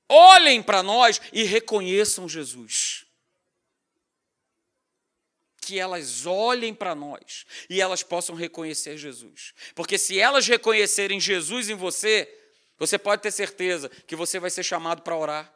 olhem 0.08 0.62
para 0.62 0.84
nós 0.84 1.22
e 1.32 1.44
reconheçam 1.44 2.28
Jesus 2.28 3.09
que 5.69 5.77
elas 5.77 6.25
olhem 6.25 6.73
para 6.73 6.95
nós 6.95 7.45
e 7.69 7.79
elas 7.79 8.01
possam 8.01 8.36
reconhecer 8.36 8.97
Jesus. 8.97 9.53
Porque 9.75 9.99
se 9.99 10.19
elas 10.19 10.47
reconhecerem 10.47 11.19
Jesus 11.19 11.69
em 11.69 11.75
você, 11.75 12.27
você 12.75 12.97
pode 12.97 13.21
ter 13.21 13.29
certeza 13.29 13.88
que 13.88 14.15
você 14.15 14.39
vai 14.39 14.49
ser 14.49 14.63
chamado 14.63 15.03
para 15.03 15.15
orar, 15.15 15.53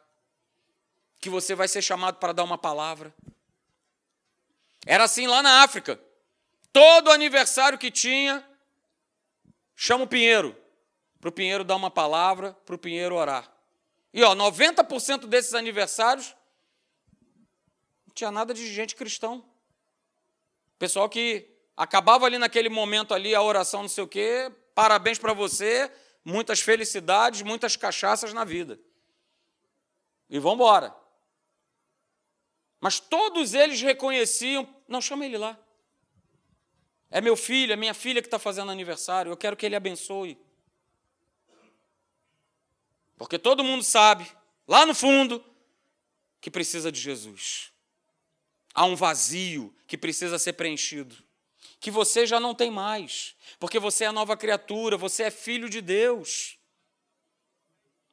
que 1.18 1.28
você 1.28 1.52
vai 1.56 1.66
ser 1.66 1.82
chamado 1.82 2.18
para 2.18 2.32
dar 2.32 2.44
uma 2.44 2.56
palavra. 2.56 3.12
Era 4.86 5.02
assim 5.02 5.26
lá 5.26 5.42
na 5.42 5.64
África. 5.64 6.00
Todo 6.72 7.10
aniversário 7.10 7.76
que 7.76 7.90
tinha, 7.90 8.48
chama 9.74 10.04
o 10.04 10.08
Pinheiro, 10.08 10.56
para 11.20 11.30
o 11.30 11.32
Pinheiro 11.32 11.64
dar 11.64 11.74
uma 11.74 11.90
palavra, 11.90 12.52
para 12.64 12.76
o 12.76 12.78
Pinheiro 12.78 13.16
orar. 13.16 13.52
E 14.12 14.22
ó, 14.22 14.32
90% 14.32 15.26
desses 15.26 15.54
aniversários 15.54 16.36
não 18.06 18.14
tinha 18.14 18.30
nada 18.30 18.54
de 18.54 18.72
gente 18.72 18.94
cristão. 18.94 19.44
Pessoal 20.78 21.08
que 21.08 21.48
acabava 21.76 22.26
ali 22.26 22.38
naquele 22.38 22.68
momento 22.68 23.14
ali 23.14 23.34
a 23.34 23.42
oração, 23.42 23.82
não 23.82 23.88
sei 23.88 24.04
o 24.04 24.08
quê, 24.08 24.50
parabéns 24.74 25.18
para 25.18 25.32
você, 25.32 25.90
muitas 26.24 26.60
felicidades, 26.60 27.42
muitas 27.42 27.76
cachaças 27.76 28.32
na 28.32 28.44
vida. 28.44 28.78
E 30.28 30.38
vamos 30.38 30.56
embora. 30.56 30.94
Mas 32.80 33.00
todos 33.00 33.54
eles 33.54 33.80
reconheciam, 33.80 34.68
não 34.86 35.00
chama 35.00 35.24
ele 35.24 35.38
lá. 35.38 35.58
É 37.10 37.20
meu 37.20 37.36
filho, 37.36 37.72
é 37.72 37.76
minha 37.76 37.94
filha 37.94 38.20
que 38.20 38.26
está 38.26 38.38
fazendo 38.38 38.70
aniversário, 38.70 39.30
eu 39.30 39.36
quero 39.36 39.56
que 39.56 39.64
ele 39.64 39.76
abençoe. 39.76 40.38
Porque 43.16 43.38
todo 43.38 43.62
mundo 43.62 43.84
sabe, 43.84 44.30
lá 44.66 44.84
no 44.84 44.94
fundo, 44.94 45.44
que 46.40 46.50
precisa 46.50 46.90
de 46.90 47.00
Jesus. 47.00 47.73
Há 48.74 48.84
um 48.84 48.96
vazio 48.96 49.74
que 49.86 49.96
precisa 49.96 50.38
ser 50.38 50.54
preenchido, 50.54 51.16
que 51.78 51.90
você 51.90 52.26
já 52.26 52.40
não 52.40 52.54
tem 52.54 52.70
mais, 52.70 53.36
porque 53.60 53.78
você 53.78 54.04
é 54.04 54.10
nova 54.10 54.36
criatura, 54.36 54.96
você 54.96 55.24
é 55.24 55.30
filho 55.30 55.68
de 55.70 55.80
Deus. 55.80 56.58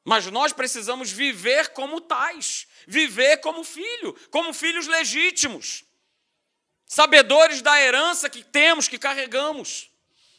Mas 0.04 0.26
nós 0.26 0.52
precisamos 0.52 1.10
viver 1.10 1.68
como 1.70 2.00
tais, 2.00 2.66
viver 2.86 3.38
como 3.38 3.64
filho, 3.64 4.14
como 4.30 4.52
filhos 4.52 4.86
legítimos, 4.86 5.84
sabedores 6.86 7.62
da 7.62 7.80
herança 7.80 8.28
que 8.28 8.44
temos, 8.44 8.88
que 8.88 8.98
carregamos, 8.98 9.90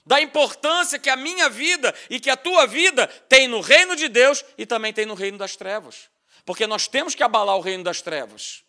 da 0.05 0.21
importância 0.21 0.99
que 0.99 1.09
a 1.09 1.15
minha 1.15 1.49
vida 1.49 1.93
e 2.09 2.19
que 2.19 2.29
a 2.29 2.37
tua 2.37 2.65
vida 2.65 3.07
tem 3.07 3.47
no 3.47 3.61
reino 3.61 3.95
de 3.95 4.07
Deus 4.07 4.43
e 4.57 4.65
também 4.65 4.93
tem 4.93 5.05
no 5.05 5.13
reino 5.13 5.37
das 5.37 5.55
trevas. 5.55 6.09
Porque 6.45 6.67
nós 6.67 6.87
temos 6.87 7.15
que 7.15 7.23
abalar 7.23 7.57
o 7.57 7.61
reino 7.61 7.83
das 7.83 8.01
trevas. 8.01 8.63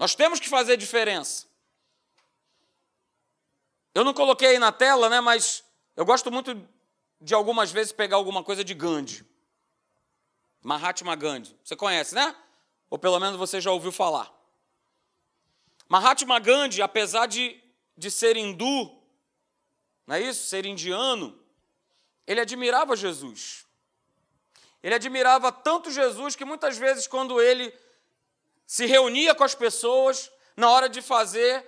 Nós 0.00 0.14
temos 0.14 0.40
que 0.40 0.48
fazer 0.48 0.78
diferença. 0.78 1.46
Eu 3.94 4.02
não 4.02 4.14
coloquei 4.14 4.48
aí 4.48 4.58
na 4.58 4.72
tela, 4.72 5.10
né, 5.10 5.20
mas 5.20 5.62
Eu 5.94 6.06
gosto 6.06 6.30
muito 6.30 6.66
de 7.20 7.34
algumas 7.34 7.70
vezes 7.70 7.92
pegar 7.92 8.16
alguma 8.16 8.42
coisa 8.42 8.64
de 8.64 8.72
Gandhi. 8.72 9.26
Mahatma 10.62 11.14
Gandhi. 11.14 11.54
Você 11.62 11.76
conhece, 11.76 12.14
né? 12.14 12.34
Ou 12.88 12.98
pelo 12.98 13.20
menos 13.20 13.36
você 13.36 13.60
já 13.60 13.70
ouviu 13.70 13.92
falar. 13.92 14.32
Mahatma 15.86 16.38
Gandhi, 16.38 16.80
apesar 16.80 17.26
de, 17.26 17.62
de 17.94 18.10
ser 18.10 18.38
hindu, 18.38 18.98
não 20.06 20.16
é 20.16 20.22
isso? 20.22 20.46
Ser 20.46 20.64
indiano, 20.64 21.38
ele 22.26 22.40
admirava 22.40 22.96
Jesus. 22.96 23.66
Ele 24.82 24.94
admirava 24.94 25.52
tanto 25.52 25.90
Jesus 25.90 26.34
que 26.34 26.46
muitas 26.46 26.78
vezes, 26.78 27.06
quando 27.06 27.42
ele 27.42 27.70
se 28.70 28.86
reunia 28.86 29.34
com 29.34 29.42
as 29.42 29.52
pessoas, 29.52 30.30
na 30.56 30.70
hora 30.70 30.88
de 30.88 31.02
fazer 31.02 31.66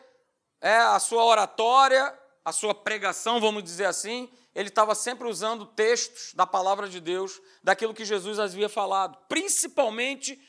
é, 0.61 0.77
a 0.77 1.01
sua 1.01 1.25
oratória, 1.25 2.17
a 2.45 2.53
sua 2.53 2.73
pregação, 2.73 3.41
vamos 3.41 3.65
dizer 3.65 3.87
assim, 3.87 4.31
ele 4.55 4.69
estava 4.69 4.95
sempre 4.95 5.27
usando 5.27 5.67
textos 5.67 6.33
da 6.33 6.47
palavra 6.47 6.89
de 6.89 7.01
Deus, 7.01 7.43
daquilo 7.61 7.93
que 7.93 8.05
Jesus 8.05 8.39
havia 8.39 8.69
falado, 8.69 9.19
principalmente 9.29 10.41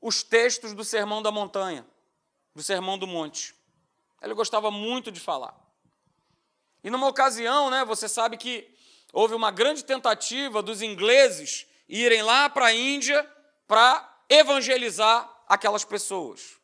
os 0.00 0.22
textos 0.22 0.74
do 0.74 0.84
Sermão 0.84 1.20
da 1.20 1.32
Montanha, 1.32 1.84
do 2.54 2.62
Sermão 2.62 2.96
do 2.96 3.08
Monte. 3.08 3.52
Ele 4.22 4.32
gostava 4.32 4.70
muito 4.70 5.10
de 5.10 5.18
falar. 5.18 5.56
E 6.84 6.88
numa 6.88 7.08
ocasião, 7.08 7.68
né, 7.68 7.84
você 7.84 8.08
sabe 8.08 8.36
que 8.36 8.72
houve 9.12 9.34
uma 9.34 9.50
grande 9.50 9.84
tentativa 9.84 10.62
dos 10.62 10.82
ingleses 10.82 11.66
irem 11.88 12.22
lá 12.22 12.48
para 12.48 12.66
a 12.66 12.72
Índia 12.72 13.28
para 13.66 14.22
evangelizar 14.28 15.35
aquelas 15.46 15.84
pessoas. 15.84 16.56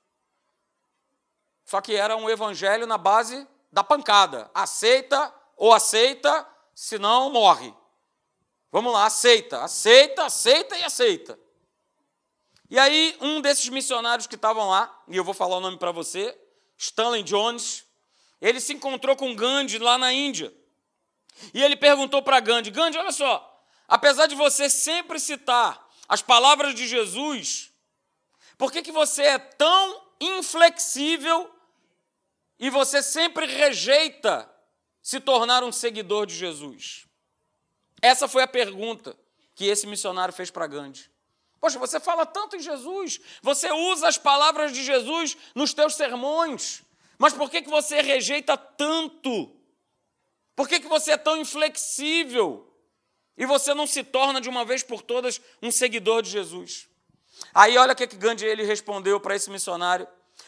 Só 1.65 1.81
que 1.81 1.95
era 1.95 2.17
um 2.17 2.29
evangelho 2.29 2.87
na 2.87 2.99
base 2.99 3.47
da 3.71 3.83
pancada. 3.83 4.51
Aceita 4.55 5.33
ou 5.57 5.73
aceita, 5.73 6.47
senão 6.75 7.31
morre. 7.31 7.73
Vamos 8.71 8.93
lá, 8.93 9.07
aceita, 9.07 9.63
aceita, 9.63 10.25
aceita 10.25 10.77
e 10.77 10.85
aceita. 10.85 11.39
E 12.71 12.79
aí, 12.79 13.17
um 13.21 13.41
desses 13.41 13.69
missionários 13.69 14.27
que 14.27 14.35
estavam 14.35 14.71
lá, 14.71 15.03
e 15.09 15.17
eu 15.17 15.25
vou 15.25 15.35
falar 15.35 15.59
o 15.59 15.61
nome 15.61 15.79
para 15.79 15.93
você, 15.93 16.37
Stanley 16.79 17.23
Jones, 17.23 17.85
ele 18.41 18.61
se 18.61 18.73
encontrou 18.73 19.15
com 19.15 19.37
Gandhi 19.37 19.79
lá 19.79 19.99
na 19.99 20.13
Índia. 20.13 20.53
E 21.53 21.63
ele 21.63 21.77
perguntou 21.77 22.23
para 22.23 22.41
Gandhi: 22.41 22.71
Gandhi, 22.71 22.99
olha 22.99 23.13
só, 23.13 23.65
apesar 23.87 24.27
de 24.27 24.35
você 24.35 24.69
sempre 24.69 25.21
citar 25.21 25.89
as 26.09 26.23
palavras 26.23 26.75
de 26.75 26.87
Jesus, 26.87 27.72
por 28.57 28.71
que, 28.71 28.83
que 28.83 28.93
você 28.93 29.23
é 29.23 29.39
tão 29.39 30.03
inflexível 30.21 31.51
e 32.59 32.71
você 32.71 33.03
sempre 33.03 33.47
rejeita 33.47 34.49
se 35.03 35.19
tornar 35.21 35.65
um 35.65 35.73
seguidor 35.73 36.27
de 36.27 36.35
Jesus? 36.35 37.07
Essa 38.01 38.29
foi 38.29 38.43
a 38.43 38.49
pergunta 38.49 39.17
que 39.55 39.67
esse 39.67 39.87
missionário 39.87 40.35
fez 40.35 40.51
para 40.51 40.67
Gandhi. 40.67 41.11
Poxa, 41.61 41.79
você 41.79 42.01
fala 42.01 42.27
tanto 42.27 42.57
em 42.57 42.61
Jesus, 42.61 43.21
você 43.41 43.71
usa 43.71 44.09
as 44.09 44.19
palavras 44.19 44.73
de 44.73 44.83
Jesus 44.83 45.37
nos 45.55 45.73
teus 45.73 45.95
sermões, 45.95 46.83
mas 47.19 47.33
por 47.33 47.49
que, 47.49 47.63
que 47.63 47.71
você 47.71 48.01
rejeita 48.01 48.57
tanto? 48.57 49.55
Por 50.57 50.69
que, 50.69 50.81
que 50.81 50.89
você 50.89 51.13
é 51.13 51.17
tão 51.17 51.37
inflexível? 51.37 52.69
E 53.37 53.47
você 53.47 53.73
não 53.75 53.87
se 53.87 54.03
torna 54.03 54.41
de 54.41 54.49
uma 54.49 54.65
vez 54.65 54.83
por 54.83 55.03
todas 55.03 55.41
um 55.63 55.71
seguidor 55.71 56.23
de 56.23 56.31
Jesus? 56.31 56.89
Aí 57.55 57.77
olha 57.77 57.93
o 57.93 57.97
que, 57.97 58.07
Gandhi 58.07 58.47
ele 58.47 58.65
respondeu 58.65 59.21
para 59.21 59.37
esse 59.37 59.51
missionário. 59.51 60.07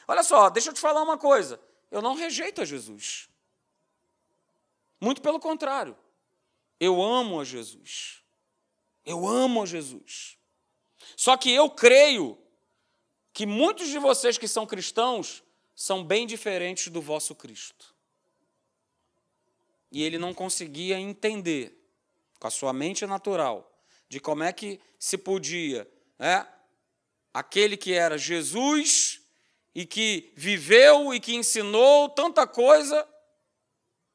Olha 0.08 0.22
só, 0.22 0.48
deixa 0.48 0.70
eu 0.70 0.74
te 0.74 0.80
falar 0.80 1.02
uma 1.02 1.18
coisa. 1.18 1.60
Eu 1.90 2.00
não 2.00 2.14
rejeito 2.14 2.60
a 2.60 2.64
Jesus. 2.64 3.28
Muito 5.00 5.20
pelo 5.20 5.38
contrário. 5.38 5.96
Eu 6.80 7.02
amo 7.02 7.40
a 7.40 7.44
Jesus. 7.44 8.22
Eu 9.04 9.26
amo 9.26 9.62
a 9.62 9.66
Jesus. 9.66 10.38
Só 11.16 11.36
que 11.36 11.50
eu 11.50 11.70
creio 11.70 12.38
que 13.32 13.44
muitos 13.46 13.88
de 13.88 13.98
vocês 13.98 14.38
que 14.38 14.48
são 14.48 14.66
cristãos 14.66 15.42
são 15.74 16.04
bem 16.04 16.26
diferentes 16.26 16.88
do 16.88 17.00
vosso 17.00 17.34
Cristo. 17.34 17.94
E 19.90 20.02
ele 20.02 20.18
não 20.18 20.32
conseguia 20.32 20.98
entender, 20.98 21.76
com 22.40 22.46
a 22.46 22.50
sua 22.50 22.72
mente 22.72 23.06
natural, 23.06 23.70
de 24.08 24.20
como 24.20 24.42
é 24.42 24.52
que 24.52 24.80
se 24.98 25.18
podia, 25.18 25.88
né, 26.18 26.46
aquele 27.34 27.76
que 27.76 27.92
era 27.92 28.16
Jesus 28.16 29.20
e 29.74 29.84
que 29.84 30.32
viveu 30.36 31.12
e 31.12 31.18
que 31.18 31.34
ensinou 31.34 32.08
tanta 32.08 32.46
coisa, 32.46 33.06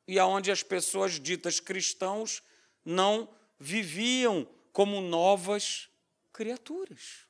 e 0.07 0.17
aonde 0.17 0.49
as 0.49 0.63
pessoas 0.63 1.19
ditas 1.19 1.59
cristãos 1.59 2.41
não 2.85 3.29
viviam 3.59 4.47
como 4.71 5.01
novas 5.01 5.89
criaturas. 6.31 7.27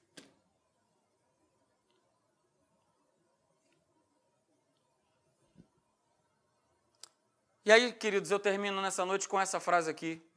E 7.66 7.72
aí, 7.72 7.92
queridos, 7.94 8.32
eu 8.32 8.40
termino 8.40 8.82
nessa 8.82 9.06
noite 9.06 9.28
com 9.28 9.40
essa 9.40 9.60
frase 9.60 9.90
aqui. 9.90 10.29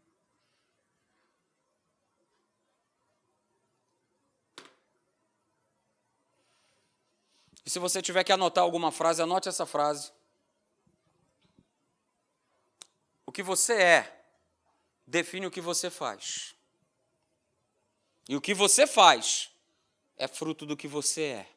E 7.64 7.70
se 7.70 7.79
você 7.79 8.03
tiver 8.03 8.25
que 8.25 8.33
anotar 8.33 8.64
alguma 8.64 8.90
frase, 8.90 9.22
anote 9.22 9.48
essa 9.48 9.64
frase. 9.64 10.12
O 13.25 13.33
que 13.33 13.42
você 13.42 13.75
é 13.75 14.25
define 15.07 15.46
o 15.46 15.51
que 15.51 15.61
você 15.61 15.90
faz. 15.90 16.55
E 18.29 18.37
o 18.37 18.40
que 18.40 18.55
você 18.55 18.87
faz 18.87 19.51
é 20.16 20.27
fruto 20.29 20.66
do 20.66 20.77
que 20.77 20.88
você 20.88 21.22
é. 21.22 21.48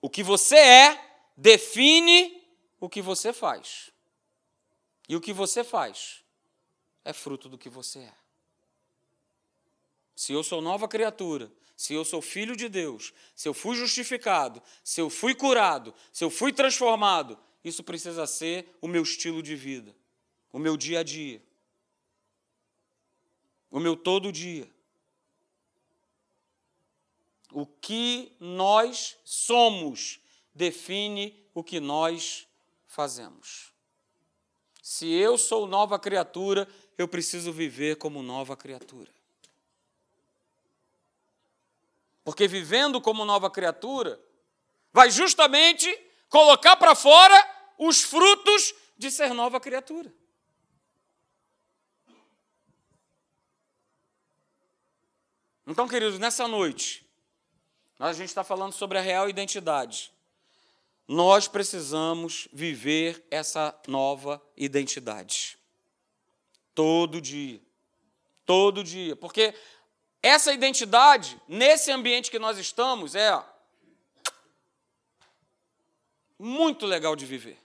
O 0.00 0.08
que 0.08 0.22
você 0.22 0.56
é 0.56 1.24
define 1.36 2.46
o 2.80 2.88
que 2.88 3.02
você 3.02 3.32
faz. 3.32 3.90
E 5.08 5.16
o 5.16 5.20
que 5.20 5.32
você 5.32 5.64
faz 5.64 6.22
é 7.04 7.12
fruto 7.12 7.48
do 7.48 7.58
que 7.58 7.68
você 7.68 8.00
é. 8.00 8.14
Se 10.14 10.32
eu 10.32 10.42
sou 10.42 10.60
nova 10.60 10.86
criatura, 10.86 11.50
se 11.78 11.94
eu 11.94 12.04
sou 12.04 12.20
filho 12.20 12.54
de 12.54 12.68
Deus, 12.68 13.14
se 13.34 13.48
eu 13.48 13.54
fui 13.54 13.74
justificado, 13.74 14.60
se 14.84 15.00
eu 15.00 15.08
fui 15.08 15.34
curado, 15.34 15.94
se 16.12 16.22
eu 16.24 16.28
fui 16.28 16.52
transformado, 16.52 17.38
isso 17.64 17.82
precisa 17.82 18.26
ser 18.26 18.76
o 18.82 18.86
meu 18.86 19.02
estilo 19.02 19.42
de 19.42 19.56
vida, 19.56 19.96
o 20.52 20.58
meu 20.58 20.76
dia 20.76 21.00
a 21.00 21.02
dia 21.02 21.40
o 23.70 23.78
meu 23.78 23.96
todo 23.96 24.32
dia. 24.32 24.68
O 27.52 27.66
que 27.66 28.32
nós 28.38 29.16
somos 29.24 30.20
define 30.54 31.34
o 31.54 31.62
que 31.62 31.80
nós 31.80 32.46
fazemos. 32.86 33.72
Se 34.82 35.10
eu 35.10 35.36
sou 35.38 35.66
nova 35.66 35.98
criatura, 35.98 36.68
eu 36.96 37.06
preciso 37.06 37.52
viver 37.52 37.96
como 37.96 38.22
nova 38.22 38.56
criatura. 38.56 39.10
Porque 42.28 42.46
vivendo 42.46 43.00
como 43.00 43.24
nova 43.24 43.50
criatura, 43.50 44.20
vai 44.92 45.10
justamente 45.10 45.88
colocar 46.28 46.76
para 46.76 46.94
fora 46.94 47.34
os 47.78 48.02
frutos 48.02 48.74
de 48.98 49.10
ser 49.10 49.32
nova 49.32 49.58
criatura. 49.58 50.12
Então, 55.66 55.88
queridos, 55.88 56.18
nessa 56.18 56.46
noite, 56.46 57.02
a 57.98 58.12
gente 58.12 58.28
está 58.28 58.44
falando 58.44 58.74
sobre 58.74 58.98
a 58.98 59.00
real 59.00 59.30
identidade. 59.30 60.12
Nós 61.08 61.48
precisamos 61.48 62.46
viver 62.52 63.26
essa 63.30 63.74
nova 63.86 64.38
identidade. 64.54 65.58
Todo 66.74 67.22
dia. 67.22 67.58
Todo 68.44 68.84
dia. 68.84 69.16
Porque 69.16 69.54
essa 70.28 70.52
identidade, 70.52 71.40
nesse 71.48 71.90
ambiente 71.90 72.30
que 72.30 72.38
nós 72.38 72.58
estamos, 72.58 73.14
é 73.14 73.42
muito 76.38 76.86
legal 76.86 77.16
de 77.16 77.26
viver. 77.26 77.58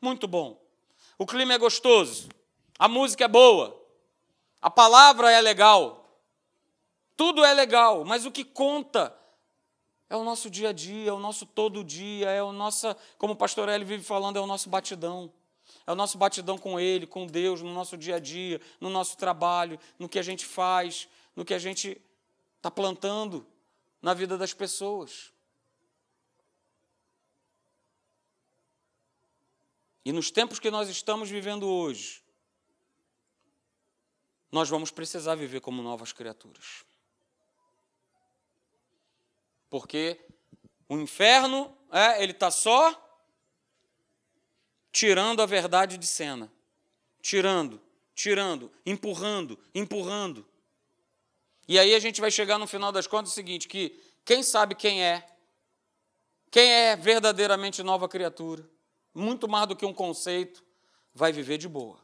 Muito 0.00 0.26
bom. 0.26 0.58
O 1.18 1.26
clima 1.26 1.52
é 1.52 1.58
gostoso. 1.58 2.28
A 2.78 2.88
música 2.88 3.24
é 3.24 3.28
boa. 3.28 3.76
A 4.62 4.70
palavra 4.70 5.30
é 5.30 5.40
legal. 5.40 6.08
Tudo 7.16 7.44
é 7.44 7.52
legal, 7.52 8.04
mas 8.04 8.24
o 8.24 8.30
que 8.30 8.44
conta 8.44 9.14
é 10.08 10.16
o 10.16 10.22
nosso 10.22 10.48
dia 10.48 10.68
a 10.68 10.72
dia, 10.72 11.10
é 11.10 11.12
o 11.12 11.18
nosso 11.18 11.44
todo 11.44 11.82
dia, 11.82 12.30
é 12.30 12.42
o 12.42 12.52
nosso, 12.52 12.94
como 13.18 13.32
o 13.32 13.36
pastor 13.36 13.68
Eli 13.68 13.84
vive 13.84 14.04
falando, 14.04 14.36
é 14.36 14.40
o 14.40 14.46
nosso 14.46 14.70
batidão. 14.70 15.32
É 15.86 15.92
o 15.92 15.94
nosso 15.94 16.16
batidão 16.16 16.56
com 16.56 16.78
Ele, 16.78 17.06
com 17.06 17.26
Deus, 17.26 17.60
no 17.60 17.72
nosso 17.74 17.96
dia 17.96 18.16
a 18.16 18.18
dia, 18.18 18.60
no 18.80 18.88
nosso 18.88 19.16
trabalho, 19.16 19.78
no 19.98 20.08
que 20.08 20.18
a 20.18 20.22
gente 20.22 20.46
faz, 20.46 21.08
no 21.38 21.44
que 21.44 21.54
a 21.54 21.58
gente 21.60 22.02
está 22.56 22.68
plantando 22.68 23.46
na 24.02 24.12
vida 24.12 24.36
das 24.36 24.52
pessoas. 24.52 25.32
E 30.04 30.10
nos 30.10 30.32
tempos 30.32 30.58
que 30.58 30.68
nós 30.68 30.88
estamos 30.88 31.30
vivendo 31.30 31.68
hoje, 31.68 32.24
nós 34.50 34.68
vamos 34.68 34.90
precisar 34.90 35.36
viver 35.36 35.60
como 35.60 35.80
novas 35.80 36.12
criaturas. 36.12 36.84
Porque 39.70 40.18
o 40.88 40.98
inferno, 40.98 41.72
é, 41.92 42.20
ele 42.20 42.32
está 42.32 42.50
só 42.50 43.00
tirando 44.90 45.40
a 45.40 45.46
verdade 45.46 45.98
de 45.98 46.06
cena. 46.08 46.52
Tirando, 47.22 47.80
tirando, 48.12 48.72
empurrando, 48.84 49.56
empurrando. 49.72 50.44
E 51.68 51.78
aí 51.78 51.94
a 51.94 51.98
gente 51.98 52.18
vai 52.18 52.30
chegar 52.30 52.58
no 52.58 52.66
final 52.66 52.90
das 52.90 53.06
contas 53.06 53.30
o 53.30 53.34
seguinte, 53.34 53.68
que 53.68 54.02
quem 54.24 54.42
sabe 54.42 54.74
quem 54.74 55.04
é, 55.04 55.24
quem 56.50 56.66
é 56.66 56.96
verdadeiramente 56.96 57.82
nova 57.82 58.08
criatura, 58.08 58.66
muito 59.14 59.46
mais 59.46 59.68
do 59.68 59.76
que 59.76 59.84
um 59.84 59.92
conceito, 59.92 60.64
vai 61.14 61.30
viver 61.30 61.58
de 61.58 61.68
boa. 61.68 61.98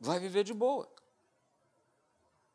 Vai 0.00 0.18
viver 0.18 0.44
de 0.44 0.54
boa. 0.54 0.88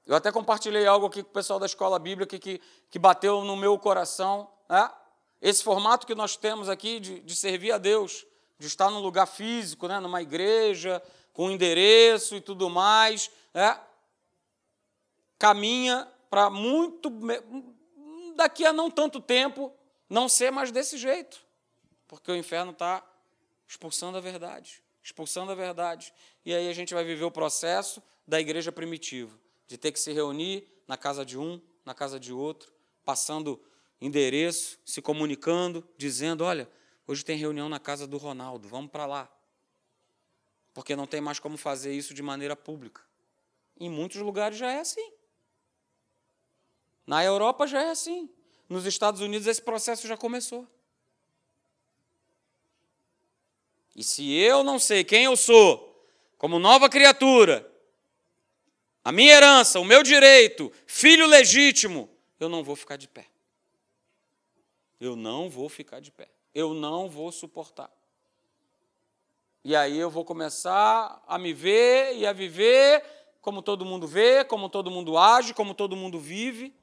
Eu 0.07 0.15
até 0.15 0.31
compartilhei 0.31 0.87
algo 0.87 1.05
aqui 1.05 1.21
com 1.21 1.29
o 1.29 1.33
pessoal 1.33 1.59
da 1.59 1.67
escola 1.67 1.99
bíblica 1.99 2.39
que, 2.39 2.59
que 2.89 2.97
bateu 2.97 3.43
no 3.43 3.55
meu 3.55 3.77
coração. 3.77 4.49
Né? 4.67 4.91
Esse 5.39 5.63
formato 5.63 6.07
que 6.07 6.15
nós 6.15 6.35
temos 6.35 6.69
aqui 6.69 6.99
de, 6.99 7.19
de 7.19 7.35
servir 7.35 7.71
a 7.71 7.77
Deus, 7.77 8.25
de 8.57 8.65
estar 8.65 8.89
num 8.89 8.99
lugar 8.99 9.27
físico, 9.27 9.87
né? 9.87 9.99
numa 9.99 10.23
igreja, 10.23 11.01
com 11.33 11.51
endereço 11.51 12.35
e 12.35 12.41
tudo 12.41 12.69
mais, 12.69 13.29
né? 13.53 13.79
caminha 15.37 16.11
para 16.29 16.49
muito. 16.49 17.11
daqui 18.35 18.65
a 18.65 18.73
não 18.73 18.89
tanto 18.89 19.19
tempo, 19.19 19.73
não 20.09 20.29
ser 20.29 20.51
mais 20.51 20.71
desse 20.71 20.97
jeito. 20.97 21.39
Porque 22.07 22.31
o 22.31 22.35
inferno 22.35 22.71
está 22.71 23.03
expulsando 23.67 24.17
a 24.17 24.21
verdade 24.21 24.81
expulsando 25.09 25.51
a 25.51 25.55
verdade. 25.55 26.13
E 26.45 26.53
aí 26.53 26.69
a 26.69 26.73
gente 26.73 26.93
vai 26.93 27.03
viver 27.03 27.23
o 27.23 27.31
processo 27.31 28.01
da 28.27 28.39
igreja 28.39 28.71
primitiva 28.71 29.37
de 29.67 29.77
ter 29.77 29.91
que 29.91 29.99
se 29.99 30.11
reunir 30.11 30.67
na 30.87 30.97
casa 30.97 31.25
de 31.25 31.37
um, 31.37 31.61
na 31.85 31.93
casa 31.93 32.19
de 32.19 32.33
outro, 32.33 32.71
passando 33.03 33.61
endereço, 34.01 34.79
se 34.85 35.01
comunicando, 35.01 35.87
dizendo: 35.97 36.43
olha, 36.43 36.69
hoje 37.07 37.23
tem 37.23 37.37
reunião 37.37 37.69
na 37.69 37.79
casa 37.79 38.07
do 38.07 38.17
Ronaldo, 38.17 38.67
vamos 38.67 38.91
para 38.91 39.05
lá. 39.05 39.31
Porque 40.73 40.95
não 40.95 41.07
tem 41.07 41.19
mais 41.19 41.39
como 41.39 41.57
fazer 41.57 41.93
isso 41.93 42.13
de 42.13 42.21
maneira 42.21 42.55
pública. 42.55 43.01
Em 43.79 43.89
muitos 43.89 44.19
lugares 44.21 44.57
já 44.57 44.71
é 44.71 44.79
assim. 44.79 45.13
Na 47.07 47.23
Europa 47.23 47.65
já 47.65 47.81
é 47.81 47.89
assim. 47.89 48.29
Nos 48.67 48.85
Estados 48.85 49.21
Unidos 49.21 49.47
esse 49.47 49.61
processo 49.61 50.07
já 50.07 50.17
começou. 50.17 50.67
E 53.95 54.03
se 54.03 54.31
eu 54.33 54.63
não 54.63 54.77
sei 54.77 55.03
quem 55.03 55.25
eu 55.25 55.35
sou, 55.35 56.07
como 56.37 56.59
nova 56.59 56.87
criatura, 56.87 57.69
a 59.03 59.11
minha 59.11 59.33
herança, 59.33 59.79
o 59.79 59.85
meu 59.85 60.03
direito, 60.03 60.71
filho 60.85 61.25
legítimo, 61.25 62.09
eu 62.39 62.47
não 62.47 62.63
vou 62.63 62.75
ficar 62.75 62.95
de 62.95 63.07
pé. 63.07 63.25
Eu 64.99 65.15
não 65.15 65.49
vou 65.49 65.67
ficar 65.67 65.99
de 65.99 66.11
pé. 66.11 66.29
Eu 66.53 66.73
não 66.73 67.09
vou 67.09 67.31
suportar. 67.31 67.91
E 69.63 69.75
aí 69.75 69.97
eu 69.97 70.09
vou 70.09 70.23
começar 70.23 71.21
a 71.27 71.37
me 71.37 71.53
ver 71.53 72.15
e 72.15 72.25
a 72.25 72.31
viver 72.31 73.03
como 73.41 73.61
todo 73.61 73.85
mundo 73.85 74.07
vê, 74.07 74.43
como 74.43 74.69
todo 74.69 74.91
mundo 74.91 75.17
age, 75.17 75.53
como 75.53 75.73
todo 75.73 75.95
mundo 75.95 76.19
vive. 76.19 76.73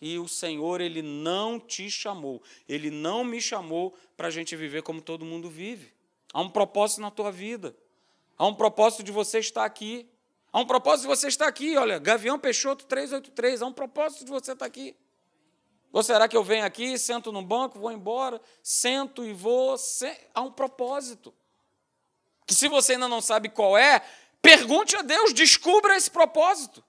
E 0.00 0.18
o 0.18 0.28
Senhor, 0.28 0.80
Ele 0.80 1.02
não 1.02 1.58
te 1.58 1.90
chamou, 1.90 2.42
Ele 2.68 2.90
não 2.90 3.24
me 3.24 3.40
chamou 3.40 3.94
para 4.16 4.28
a 4.28 4.30
gente 4.30 4.54
viver 4.56 4.82
como 4.82 5.00
todo 5.00 5.24
mundo 5.24 5.48
vive. 5.48 5.92
Há 6.32 6.40
um 6.40 6.48
propósito 6.48 7.00
na 7.00 7.10
tua 7.10 7.30
vida, 7.30 7.76
há 8.36 8.46
um 8.46 8.54
propósito 8.54 9.02
de 9.02 9.12
você 9.12 9.38
estar 9.38 9.64
aqui. 9.64 10.08
Há 10.52 10.60
um 10.60 10.66
propósito 10.66 11.02
de 11.02 11.16
você 11.16 11.28
estar 11.28 11.46
aqui, 11.46 11.78
olha, 11.78 11.98
Gavião 11.98 12.38
Peixoto 12.38 12.84
383, 12.84 13.62
há 13.62 13.66
um 13.66 13.72
propósito 13.72 14.26
de 14.26 14.30
você 14.30 14.52
estar 14.52 14.66
aqui. 14.66 14.94
Ou 15.90 16.02
será 16.02 16.28
que 16.28 16.36
eu 16.36 16.44
venho 16.44 16.64
aqui, 16.64 16.98
sento 16.98 17.32
no 17.32 17.42
banco, 17.42 17.78
vou 17.78 17.90
embora, 17.90 18.40
sento 18.62 19.24
e 19.24 19.32
vou. 19.32 19.76
Há 20.34 20.40
um 20.42 20.52
propósito. 20.52 21.32
Que 22.46 22.54
se 22.54 22.68
você 22.68 22.94
ainda 22.94 23.08
não 23.08 23.20
sabe 23.20 23.48
qual 23.48 23.78
é, 23.78 24.02
pergunte 24.42 24.96
a 24.96 25.02
Deus, 25.02 25.32
descubra 25.32 25.96
esse 25.96 26.10
propósito. 26.10 26.84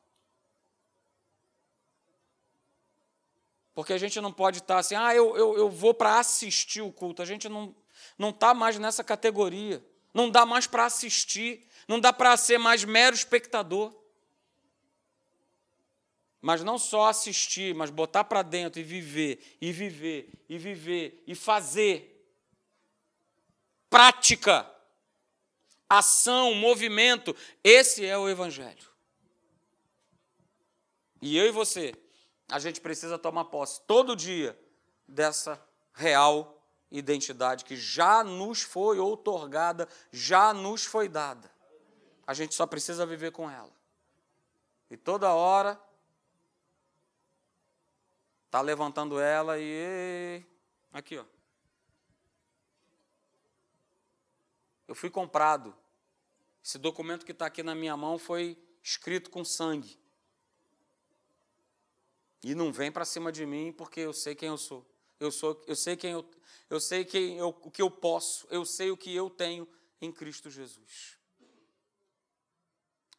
Porque 3.73 3.93
a 3.93 3.97
gente 3.97 4.19
não 4.19 4.31
pode 4.31 4.59
estar 4.59 4.79
assim, 4.79 4.95
ah, 4.95 5.15
eu, 5.15 5.37
eu, 5.37 5.57
eu 5.57 5.69
vou 5.69 5.93
para 5.93 6.19
assistir 6.19 6.81
o 6.81 6.91
culto. 6.91 7.21
A 7.21 7.25
gente 7.25 7.47
não 7.49 7.73
está 8.19 8.53
mais 8.53 8.77
nessa 8.77 9.03
categoria. 9.03 9.83
Não 10.13 10.29
dá 10.29 10.45
mais 10.45 10.67
para 10.67 10.85
assistir. 10.85 11.67
Não 11.87 11.99
dá 11.99 12.13
para 12.13 12.35
ser 12.37 12.57
mais 12.57 12.83
mero 12.83 13.15
espectador. 13.15 13.93
Mas 16.39 16.61
não 16.61 16.77
só 16.77 17.07
assistir, 17.07 17.73
mas 17.73 17.89
botar 17.89 18.25
para 18.25 18.41
dentro 18.41 18.79
e 18.79 18.83
viver, 18.83 19.57
e 19.61 19.71
viver, 19.71 20.29
e 20.49 20.57
viver, 20.57 21.23
e 21.25 21.33
fazer. 21.33 22.29
Prática, 23.89 24.69
ação, 25.89 26.53
movimento. 26.55 27.35
Esse 27.63 28.05
é 28.05 28.17
o 28.17 28.29
Evangelho. 28.29 28.91
E 31.21 31.37
eu 31.37 31.47
e 31.47 31.51
você, 31.51 31.93
a 32.49 32.59
gente 32.59 32.81
precisa 32.81 33.17
tomar 33.17 33.45
posse 33.45 33.81
todo 33.87 34.15
dia 34.15 34.59
dessa 35.07 35.61
real 35.93 36.61
identidade 36.91 37.65
que 37.65 37.75
já 37.75 38.23
nos 38.23 38.61
foi 38.61 38.99
outorgada, 38.99 39.87
já 40.11 40.53
nos 40.53 40.85
foi 40.85 41.07
dada. 41.07 41.49
A 42.25 42.33
gente 42.33 42.53
só 42.53 42.67
precisa 42.67 43.05
viver 43.05 43.31
com 43.31 43.49
ela. 43.49 43.71
E 44.89 44.97
toda 44.97 45.33
hora 45.33 45.79
tá 48.51 48.61
levantando 48.61 49.19
ela 49.19 49.57
e 49.57 50.43
aqui, 50.91 51.17
ó. 51.17 51.25
Eu 54.87 54.95
fui 54.95 55.09
comprado. 55.09 55.75
Esse 56.63 56.77
documento 56.77 57.25
que 57.25 57.31
está 57.31 57.45
aqui 57.45 57.61
na 57.61 57.75
minha 57.75 57.95
mão 57.97 58.17
foi 58.17 58.57
escrito 58.81 59.29
com 59.29 59.43
sangue. 59.43 59.99
E 62.43 62.53
não 62.53 62.71
vem 62.71 62.91
para 62.91 63.05
cima 63.05 63.31
de 63.31 63.45
mim 63.45 63.71
porque 63.71 64.01
eu 64.01 64.13
sei 64.13 64.35
quem 64.35 64.49
eu 64.49 64.57
sou. 64.57 64.85
Eu 65.19 65.31
sou, 65.31 65.63
eu 65.67 65.75
sei 65.75 65.95
quem 65.95 66.11
eu, 66.11 66.29
eu 66.69 66.79
sei 66.79 67.05
quem 67.05 67.37
eu, 67.37 67.49
o 67.49 67.71
que 67.71 67.81
eu 67.81 67.89
posso. 67.89 68.45
Eu 68.49 68.65
sei 68.65 68.91
o 68.91 68.97
que 68.97 69.13
eu 69.15 69.29
tenho 69.29 69.67
em 70.01 70.11
Cristo 70.11 70.49
Jesus. 70.49 71.17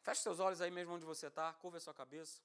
Feche 0.03 0.21
seus 0.21 0.39
olhos 0.39 0.61
aí 0.61 0.71
mesmo 0.71 0.93
onde 0.93 1.05
você 1.07 1.29
está, 1.29 1.51
curva 1.55 1.79
a 1.79 1.81
sua 1.81 1.95
cabeça. 1.95 2.43